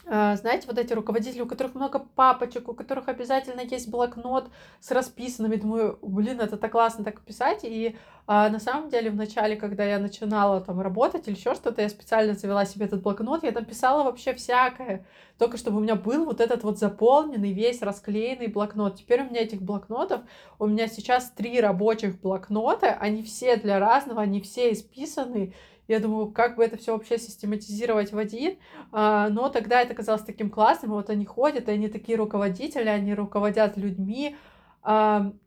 знаете, 0.09 0.69
вот 0.69 0.79
эти 0.79 0.93
руководители, 0.93 1.43
у 1.43 1.47
которых 1.47 1.75
много 1.75 1.99
папочек, 1.99 2.69
у 2.69 2.75
которых 2.75 3.09
обязательно 3.09 3.61
есть 3.61 3.91
блокнот 3.91 4.51
с 4.81 4.93
расписанными. 4.93 5.57
Думаю, 5.57 5.99
блин, 6.01 6.41
это 6.41 6.57
так 6.57 6.71
классно 6.73 7.03
так 7.03 7.21
писать. 7.23 7.61
И 7.65 7.97
а, 8.29 8.49
на 8.49 8.59
самом 8.59 8.89
деле 8.89 9.11
в 9.11 9.17
начале, 9.17 9.57
когда 9.57 9.85
я 9.85 9.99
начинала 9.99 10.61
там 10.61 10.81
работать 10.81 11.29
или 11.29 11.37
еще 11.37 11.55
что-то, 11.55 11.83
я 11.83 11.89
специально 11.89 12.35
завела 12.35 12.65
себе 12.65 12.87
этот 12.87 13.03
блокнот, 13.03 13.45
я 13.45 13.53
там 13.53 13.65
писала 13.65 14.03
вообще 14.03 14.35
всякое. 14.35 15.07
Только 15.39 15.57
чтобы 15.57 15.79
у 15.79 15.81
меня 15.81 15.95
был 15.95 16.25
вот 16.25 16.41
этот 16.41 16.65
вот 16.65 16.79
заполненный, 16.79 17.53
весь 17.53 17.83
расклеенный 17.83 18.49
блокнот. 18.49 18.97
Теперь 18.97 19.23
у 19.23 19.31
меня 19.31 19.43
этих 19.43 19.63
блокнотов, 19.63 20.23
у 20.59 20.67
меня 20.67 20.89
сейчас 20.89 21.31
три 21.31 21.61
рабочих 21.61 22.21
блокнота, 22.21 22.97
они 23.01 23.23
все 23.23 23.57
для 23.57 23.79
разного, 23.79 24.23
они 24.23 24.41
все 24.41 24.73
исписаны. 24.73 25.55
Я 25.89 26.01
думаю, 26.01 26.31
как 26.31 26.57
бы 26.57 26.65
это 26.65 26.77
все 26.77 26.93
вообще 26.93 27.19
систематизировать 27.19 28.13
в 28.13 28.19
один. 28.19 28.59
А, 28.93 29.29
но 29.29 29.49
тогда 29.49 29.83
это 29.83 29.95
казалось 29.95 30.23
таким 30.23 30.51
классным. 30.51 30.93
Вот 30.93 31.11
они 31.11 31.25
ходят, 31.25 31.69
и 31.69 31.73
они 31.73 31.89
такие 31.89 32.19
руководители, 32.19 32.89
они 32.89 33.15
руководят 33.15 33.77
людьми. 33.77 34.37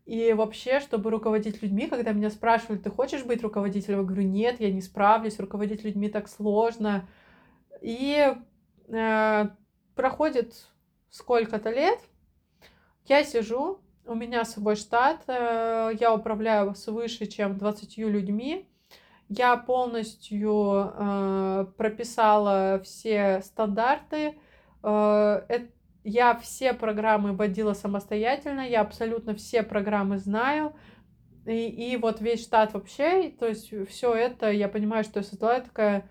И 0.06 0.34
вообще, 0.36 0.82
чтобы 0.82 1.12
руководить 1.12 1.62
людьми, 1.62 1.88
когда 1.88 2.12
меня 2.12 2.30
спрашивали, 2.30 2.78
ты 2.78 2.90
хочешь 2.90 3.24
быть 3.24 3.42
руководителем, 3.42 4.00
я 4.00 4.04
говорю, 4.04 4.24
нет, 4.24 4.60
я 4.60 4.70
не 4.70 4.82
справлюсь, 4.82 5.40
руководить 5.40 5.86
людьми 5.86 6.10
так 6.10 6.28
сложно. 6.28 7.08
И 7.82 8.36
э, 8.90 9.50
проходит 9.96 10.68
сколько-то 11.10 11.70
лет, 11.70 12.00
я 13.06 13.24
сижу, 13.24 13.80
у 14.06 14.16
меня 14.16 14.44
свой 14.44 14.76
штат, 14.76 15.22
э, 15.28 15.92
я 16.00 16.14
управляю 16.14 16.76
свыше, 16.76 17.26
чем 17.26 17.58
20 17.58 17.98
людьми, 17.98 18.68
я 19.30 19.58
полностью 19.58 20.92
э, 20.94 21.66
прописала 21.78 22.82
все 22.84 23.42
стандарты. 23.44 24.40
Э, 24.84 25.42
я 26.04 26.36
все 26.36 26.74
программы 26.74 27.34
вводила 27.34 27.74
самостоятельно, 27.74 28.62
я 28.62 28.82
абсолютно 28.82 29.36
все 29.36 29.62
программы 29.62 30.18
знаю. 30.18 30.74
И, 31.46 31.94
и 31.94 31.98
вот 31.98 32.22
весь 32.22 32.42
штат 32.42 32.74
вообще, 32.74 33.30
то 33.30 33.48
есть 33.48 33.72
все 33.88 34.14
это, 34.14 34.52
я 34.52 34.68
понимаю, 34.68 35.04
что 35.04 35.20
я 35.20 35.24
создала 35.24 35.62
такая... 35.62 36.10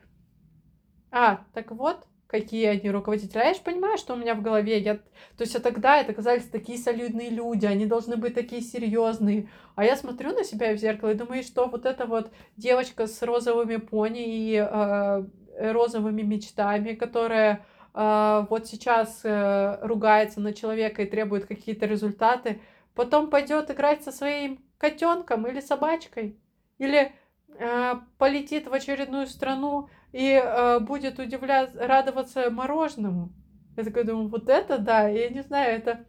А, 1.11 1.44
так 1.54 1.70
вот, 1.70 2.07
какие 2.28 2.66
они 2.66 2.90
руководители. 2.90 3.40
А 3.40 3.46
я 3.46 3.54
же 3.54 3.60
понимаю, 3.60 3.96
что 3.96 4.14
у 4.14 4.16
меня 4.16 4.34
в 4.34 4.42
голове. 4.42 4.78
Я... 4.78 4.96
То 4.96 5.40
есть 5.40 5.56
а 5.56 5.60
тогда 5.60 5.98
это 5.98 6.12
казались 6.12 6.44
такие 6.44 6.78
солидные 6.78 7.30
люди, 7.30 7.64
они 7.66 7.86
должны 7.86 8.16
быть 8.16 8.34
такие 8.34 8.60
серьезные. 8.60 9.48
А 9.74 9.84
я 9.84 9.96
смотрю 9.96 10.32
на 10.34 10.44
себя 10.44 10.72
в 10.74 10.76
зеркало 10.76 11.10
и 11.10 11.14
думаю, 11.14 11.42
что 11.42 11.66
вот 11.66 11.86
эта 11.86 12.06
вот 12.06 12.30
девочка 12.56 13.06
с 13.06 13.22
розовыми 13.22 13.76
пони 13.76 14.24
и 14.26 14.56
э, 14.56 15.24
розовыми 15.58 16.20
мечтами, 16.20 16.92
которая 16.92 17.64
э, 17.94 18.46
вот 18.50 18.66
сейчас 18.66 19.20
э, 19.24 19.78
ругается 19.80 20.40
на 20.40 20.52
человека 20.52 21.02
и 21.02 21.06
требует 21.06 21.46
какие-то 21.46 21.86
результаты, 21.86 22.60
потом 22.94 23.30
пойдет 23.30 23.70
играть 23.70 24.04
со 24.04 24.12
своим 24.12 24.62
котенком 24.76 25.46
или 25.46 25.60
собачкой, 25.60 26.38
или 26.76 27.10
э, 27.58 27.94
полетит 28.18 28.68
в 28.68 28.74
очередную 28.74 29.26
страну 29.28 29.88
и 30.12 30.40
э, 30.42 30.80
будет 30.80 31.18
удивляться, 31.18 31.86
радоваться 31.86 32.50
мороженому. 32.50 33.32
Я 33.76 33.84
такой 33.84 34.04
думаю, 34.04 34.28
вот 34.28 34.48
это 34.48 34.78
да, 34.78 35.08
я 35.08 35.28
не 35.28 35.42
знаю, 35.42 35.76
это 35.76 36.04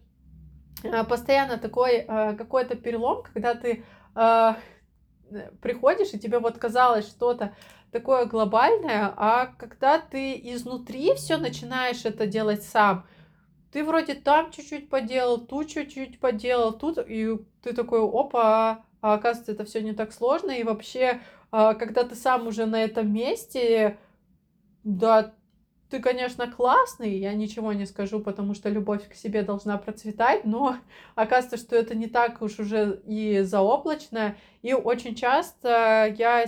э, 0.83 1.03
постоянно 1.03 1.57
такой 1.57 1.97
э, 1.97 2.35
какой-то 2.35 2.75
перелом, 2.75 3.23
когда 3.23 3.55
ты 3.55 3.83
э, 4.15 4.53
приходишь, 5.61 6.13
и 6.13 6.19
тебе 6.19 6.39
вот 6.39 6.57
казалось 6.57 7.07
что-то 7.07 7.55
такое 7.91 8.25
глобальное, 8.25 9.13
а 9.17 9.47
когда 9.57 9.99
ты 9.99 10.33
изнутри 10.35 11.13
все 11.15 11.37
начинаешь 11.37 12.05
это 12.05 12.27
делать 12.27 12.63
сам, 12.63 13.05
ты 13.71 13.83
вроде 13.83 14.15
там 14.15 14.51
чуть-чуть 14.51 14.89
поделал, 14.89 15.39
тут 15.39 15.67
чуть-чуть 15.67 16.19
поделал, 16.19 16.73
тут, 16.73 16.97
и 16.97 17.37
ты 17.61 17.73
такой, 17.73 18.01
опа, 18.01 18.83
а 19.01 19.13
оказывается, 19.13 19.51
это 19.51 19.65
все 19.65 19.81
не 19.81 19.93
так 19.93 20.11
сложно, 20.11 20.51
и 20.51 20.63
вообще, 20.63 21.21
когда 21.51 22.03
ты 22.03 22.15
сам 22.15 22.47
уже 22.47 22.65
на 22.65 22.83
этом 22.83 23.11
месте, 23.11 23.97
да, 24.83 25.33
ты, 25.89 25.99
конечно, 25.99 26.49
классный, 26.49 27.17
я 27.17 27.33
ничего 27.33 27.73
не 27.73 27.85
скажу, 27.85 28.19
потому 28.19 28.53
что 28.53 28.69
любовь 28.69 29.09
к 29.09 29.15
себе 29.15 29.41
должна 29.41 29.77
процветать, 29.77 30.45
но 30.45 30.77
оказывается, 31.15 31.57
что 31.57 31.75
это 31.75 31.95
не 31.95 32.07
так 32.07 32.41
уж 32.41 32.59
уже 32.59 33.01
и 33.05 33.41
заоблачно, 33.41 34.35
и 34.61 34.73
очень 34.73 35.15
часто 35.15 36.13
я 36.17 36.45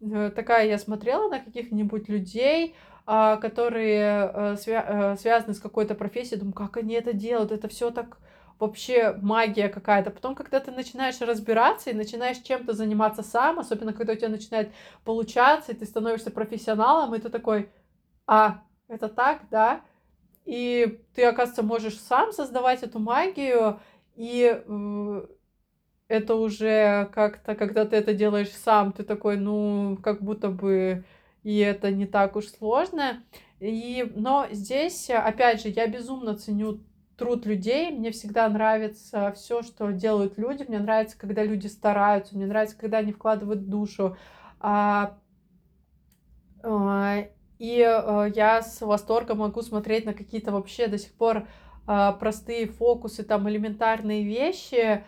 э, 0.00 0.30
такая, 0.34 0.66
я 0.66 0.78
смотрела 0.78 1.28
на 1.28 1.38
каких-нибудь 1.38 2.08
людей, 2.08 2.74
а, 3.06 3.36
которые 3.36 4.30
э, 4.32 4.54
свя- 4.54 5.14
э, 5.14 5.16
связаны 5.16 5.54
с 5.54 5.60
какой-то 5.60 5.94
профессией, 5.94 6.38
думаю, 6.38 6.54
как 6.54 6.76
они 6.76 6.94
это 6.94 7.12
делают, 7.12 7.52
это 7.52 7.68
все 7.68 7.90
так 7.90 8.18
вообще 8.62 9.18
магия 9.20 9.68
какая-то. 9.68 10.10
Потом, 10.10 10.34
когда 10.36 10.60
ты 10.60 10.70
начинаешь 10.70 11.20
разбираться 11.20 11.90
и 11.90 11.94
начинаешь 11.94 12.38
чем-то 12.38 12.72
заниматься 12.72 13.22
сам, 13.22 13.58
особенно 13.58 13.92
когда 13.92 14.12
у 14.12 14.16
тебя 14.16 14.28
начинает 14.28 14.72
получаться, 15.04 15.72
и 15.72 15.74
ты 15.74 15.84
становишься 15.84 16.30
профессионалом, 16.30 17.14
и 17.14 17.18
ты 17.18 17.28
такой, 17.28 17.68
а, 18.26 18.62
это 18.86 19.08
так, 19.08 19.42
да? 19.50 19.80
И 20.44 21.00
ты, 21.14 21.24
оказывается, 21.24 21.64
можешь 21.64 21.98
сам 21.98 22.32
создавать 22.32 22.84
эту 22.84 23.00
магию, 23.00 23.80
и 24.14 24.62
э, 24.64 25.26
это 26.08 26.34
уже 26.36 27.10
как-то, 27.12 27.56
когда 27.56 27.84
ты 27.84 27.96
это 27.96 28.14
делаешь 28.14 28.52
сам, 28.52 28.92
ты 28.92 29.02
такой, 29.02 29.38
ну, 29.38 29.98
как 30.02 30.22
будто 30.22 30.50
бы 30.50 31.04
и 31.42 31.58
это 31.58 31.90
не 31.90 32.06
так 32.06 32.36
уж 32.36 32.46
сложно. 32.46 33.24
И, 33.58 34.12
но 34.14 34.46
здесь, 34.52 35.10
опять 35.10 35.62
же, 35.62 35.68
я 35.68 35.88
безумно 35.88 36.36
ценю 36.36 36.80
труд 37.16 37.46
людей. 37.46 37.90
Мне 37.90 38.10
всегда 38.10 38.48
нравится 38.48 39.32
все, 39.36 39.62
что 39.62 39.90
делают 39.92 40.38
люди. 40.38 40.64
Мне 40.68 40.78
нравится, 40.78 41.18
когда 41.18 41.44
люди 41.44 41.66
стараются. 41.66 42.36
Мне 42.36 42.46
нравится, 42.46 42.76
когда 42.76 42.98
они 42.98 43.12
вкладывают 43.12 43.68
душу. 43.68 44.16
А, 44.60 45.18
а, 46.62 47.24
и 47.58 47.82
а, 47.82 48.26
я 48.34 48.62
с 48.62 48.80
восторгом 48.80 49.38
могу 49.38 49.62
смотреть 49.62 50.04
на 50.04 50.14
какие-то 50.14 50.52
вообще 50.52 50.86
до 50.86 50.98
сих 50.98 51.12
пор 51.12 51.46
а, 51.86 52.12
простые 52.12 52.66
фокусы, 52.66 53.24
там 53.24 53.48
элементарные 53.48 54.24
вещи, 54.24 55.04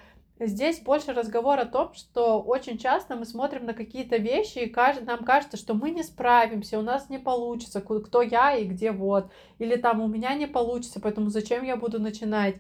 Здесь 0.47 0.81
больше 0.81 1.13
разговор 1.13 1.59
о 1.59 1.65
том, 1.65 1.95
что 1.95 2.41
очень 2.43 2.79
часто 2.79 3.17
мы 3.17 3.25
смотрим 3.25 3.65
на 3.65 3.75
какие-то 3.75 4.17
вещи, 4.17 4.59
и 4.59 5.05
нам 5.05 5.25
кажется, 5.25 5.57
что 5.57 5.75
мы 5.75 5.91
не 5.91 6.03
справимся, 6.03 6.79
у 6.79 6.83
нас 6.83 7.09
не 7.09 7.19
получится, 7.19 7.81
кто 7.81 8.23
я 8.23 8.55
и 8.55 8.65
где 8.65 8.93
вот. 8.93 9.31
Или 9.59 9.77
там 9.77 10.01
у 10.01 10.09
меня 10.09 10.35
не 10.35 10.47
получится, 10.47 11.01
поэтому 11.01 11.31
зачем 11.31 11.65
я 11.65 11.77
буду 11.77 12.01
начинать? 12.01 12.57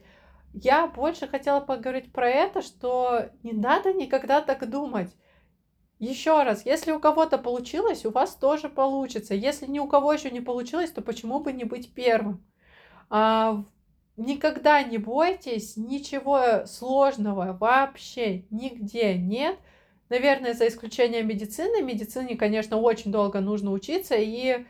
Я 0.53 0.87
больше 0.87 1.27
хотела 1.27 1.61
поговорить 1.61 2.13
про 2.13 2.29
это, 2.29 2.63
что 2.63 3.31
не 3.43 3.53
надо 3.53 3.93
никогда 3.93 4.41
так 4.41 4.69
думать. 4.71 5.11
Еще 5.99 6.43
раз, 6.43 6.65
если 6.67 6.93
у 6.93 7.01
кого-то 7.01 7.39
получилось, 7.39 8.05
у 8.05 8.11
вас 8.11 8.35
тоже 8.35 8.69
получится. 8.69 9.35
Если 9.35 9.67
ни 9.67 9.79
у 9.79 9.89
кого 9.89 10.13
еще 10.13 10.31
не 10.31 10.41
получилось, 10.41 10.91
то 10.91 11.03
почему 11.03 11.41
бы 11.41 11.53
не 11.53 11.65
быть 11.65 11.93
первым? 11.93 12.45
А, 13.11 13.65
Никогда 14.17 14.83
не 14.83 14.99
бойтесь, 14.99 15.77
ничего 15.77 16.67
сложного 16.67 17.57
вообще 17.59 18.45
нигде 18.51 19.19
нет. 19.19 19.59
Наверное, 20.09 20.55
за 20.55 20.69
исключением 20.69 21.27
медицины. 21.27 21.83
Медицине, 21.83 22.37
конечно, 22.37 22.77
очень 22.77 23.11
долго 23.11 23.41
нужно 23.41 23.73
учиться, 23.73 24.15
и 24.17 24.65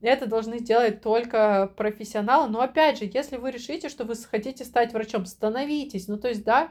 это 0.00 0.26
должны 0.26 0.58
сделать 0.58 1.00
только 1.00 1.72
профессионалы. 1.76 2.48
Но 2.48 2.60
опять 2.60 2.98
же, 2.98 3.08
если 3.12 3.36
вы 3.36 3.52
решите, 3.52 3.88
что 3.88 4.04
вы 4.04 4.16
хотите 4.16 4.64
стать 4.64 4.92
врачом, 4.92 5.26
становитесь. 5.26 6.08
Ну, 6.08 6.18
то 6.18 6.28
есть, 6.28 6.42
да, 6.42 6.70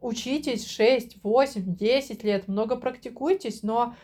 учитесь 0.00 0.66
6, 0.66 1.22
8, 1.22 1.76
10 1.76 2.24
лет, 2.24 2.48
много 2.48 2.76
практикуйтесь, 2.76 3.62
но 3.62 3.94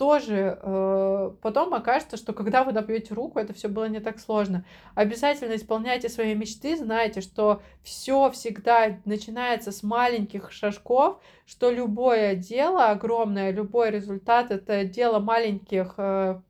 тоже 0.00 0.58
э, 0.62 1.30
потом 1.42 1.74
окажется, 1.74 2.16
что 2.16 2.32
когда 2.32 2.64
вы 2.64 2.72
добьете 2.72 3.12
руку, 3.12 3.38
это 3.38 3.52
все 3.52 3.68
было 3.68 3.84
не 3.84 4.00
так 4.00 4.18
сложно. 4.18 4.64
Обязательно 4.94 5.56
исполняйте 5.56 6.08
свои 6.08 6.34
мечты, 6.34 6.74
знайте, 6.74 7.20
что 7.20 7.60
все 7.82 8.30
всегда 8.30 8.98
начинается 9.04 9.72
с 9.72 9.82
маленьких 9.82 10.52
шажков, 10.52 11.20
что 11.44 11.70
любое 11.70 12.34
дело 12.34 12.86
огромное, 12.86 13.50
любой 13.50 13.90
результат 13.90 14.50
это 14.50 14.84
дело 14.84 15.18
маленьких, 15.18 15.92
э, 15.98 16.40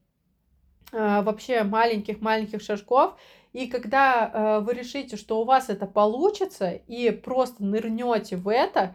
э, 0.92 1.22
вообще 1.22 1.64
маленьких-маленьких 1.64 2.62
шажков. 2.62 3.16
И 3.52 3.66
когда 3.66 4.30
э, 4.32 4.60
вы 4.60 4.74
решите, 4.74 5.16
что 5.16 5.40
у 5.40 5.44
вас 5.44 5.70
это 5.70 5.86
получится, 5.86 6.70
и 6.70 7.10
просто 7.10 7.64
нырнете 7.64 8.36
в 8.36 8.48
это, 8.48 8.94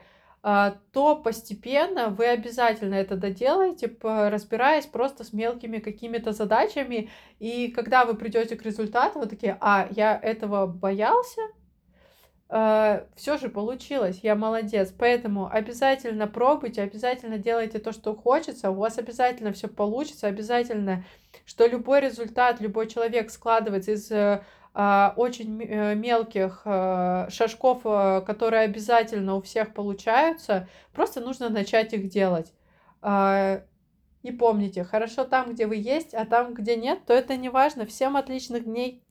то 0.92 1.16
постепенно 1.16 2.10
вы 2.10 2.28
обязательно 2.28 2.94
это 2.94 3.16
доделаете, 3.16 3.96
разбираясь 4.04 4.86
просто 4.86 5.24
с 5.24 5.34
мелкими 5.34 5.80
какими-то 5.80 6.34
задачами. 6.34 7.10
И 7.40 7.70
когда 7.70 8.06
вы 8.06 8.14
придете 8.14 8.56
к 8.56 8.62
результату, 8.62 9.20
вы 9.20 9.26
такие, 9.26 9.58
а, 9.60 9.88
я 9.90 10.16
этого 10.22 10.68
боялся, 10.68 11.42
а, 12.48 13.08
все 13.16 13.40
же 13.40 13.50
получилось, 13.50 14.20
я 14.22 14.36
молодец. 14.36 14.94
Поэтому 14.96 15.50
обязательно 15.52 16.28
пробуйте, 16.28 16.84
обязательно 16.84 17.40
делайте 17.40 17.80
то, 17.80 17.92
что 17.92 18.16
хочется, 18.16 18.70
у 18.70 18.76
вас 18.76 19.00
обязательно 19.00 19.52
все 19.52 19.68
получится, 19.68 20.28
обязательно, 20.28 21.04
что 21.46 21.66
любой 21.66 22.02
результат, 22.02 22.62
любой 22.62 22.88
человек 22.88 23.32
складывается 23.32 23.94
из 23.94 24.12
э, 24.12 24.16
а, 24.16 24.44
очень 25.16 25.64
э, 25.64 25.96
мелких 25.96 26.62
э, 26.66 27.28
шажков, 27.30 27.82
э, 27.86 28.22
которые 28.28 28.64
обязательно 28.64 29.36
у 29.36 29.42
всех 29.42 29.74
получаются. 29.74 30.68
Просто 30.94 31.22
нужно 31.22 31.50
начать 31.50 31.94
их 31.94 32.10
делать. 32.10 32.52
А, 33.02 33.62
и 34.24 34.32
помните, 34.32 34.84
хорошо 34.84 35.24
там, 35.24 35.54
где 35.54 35.66
вы 35.66 35.78
есть, 35.78 36.14
а 36.14 36.26
там, 36.26 36.54
где 36.54 36.76
нет, 36.76 37.06
то 37.06 37.14
это 37.14 37.38
не 37.38 37.50
важно. 37.50 37.86
Всем 37.86 38.18
отличных 38.18 38.66
дней! 38.66 39.02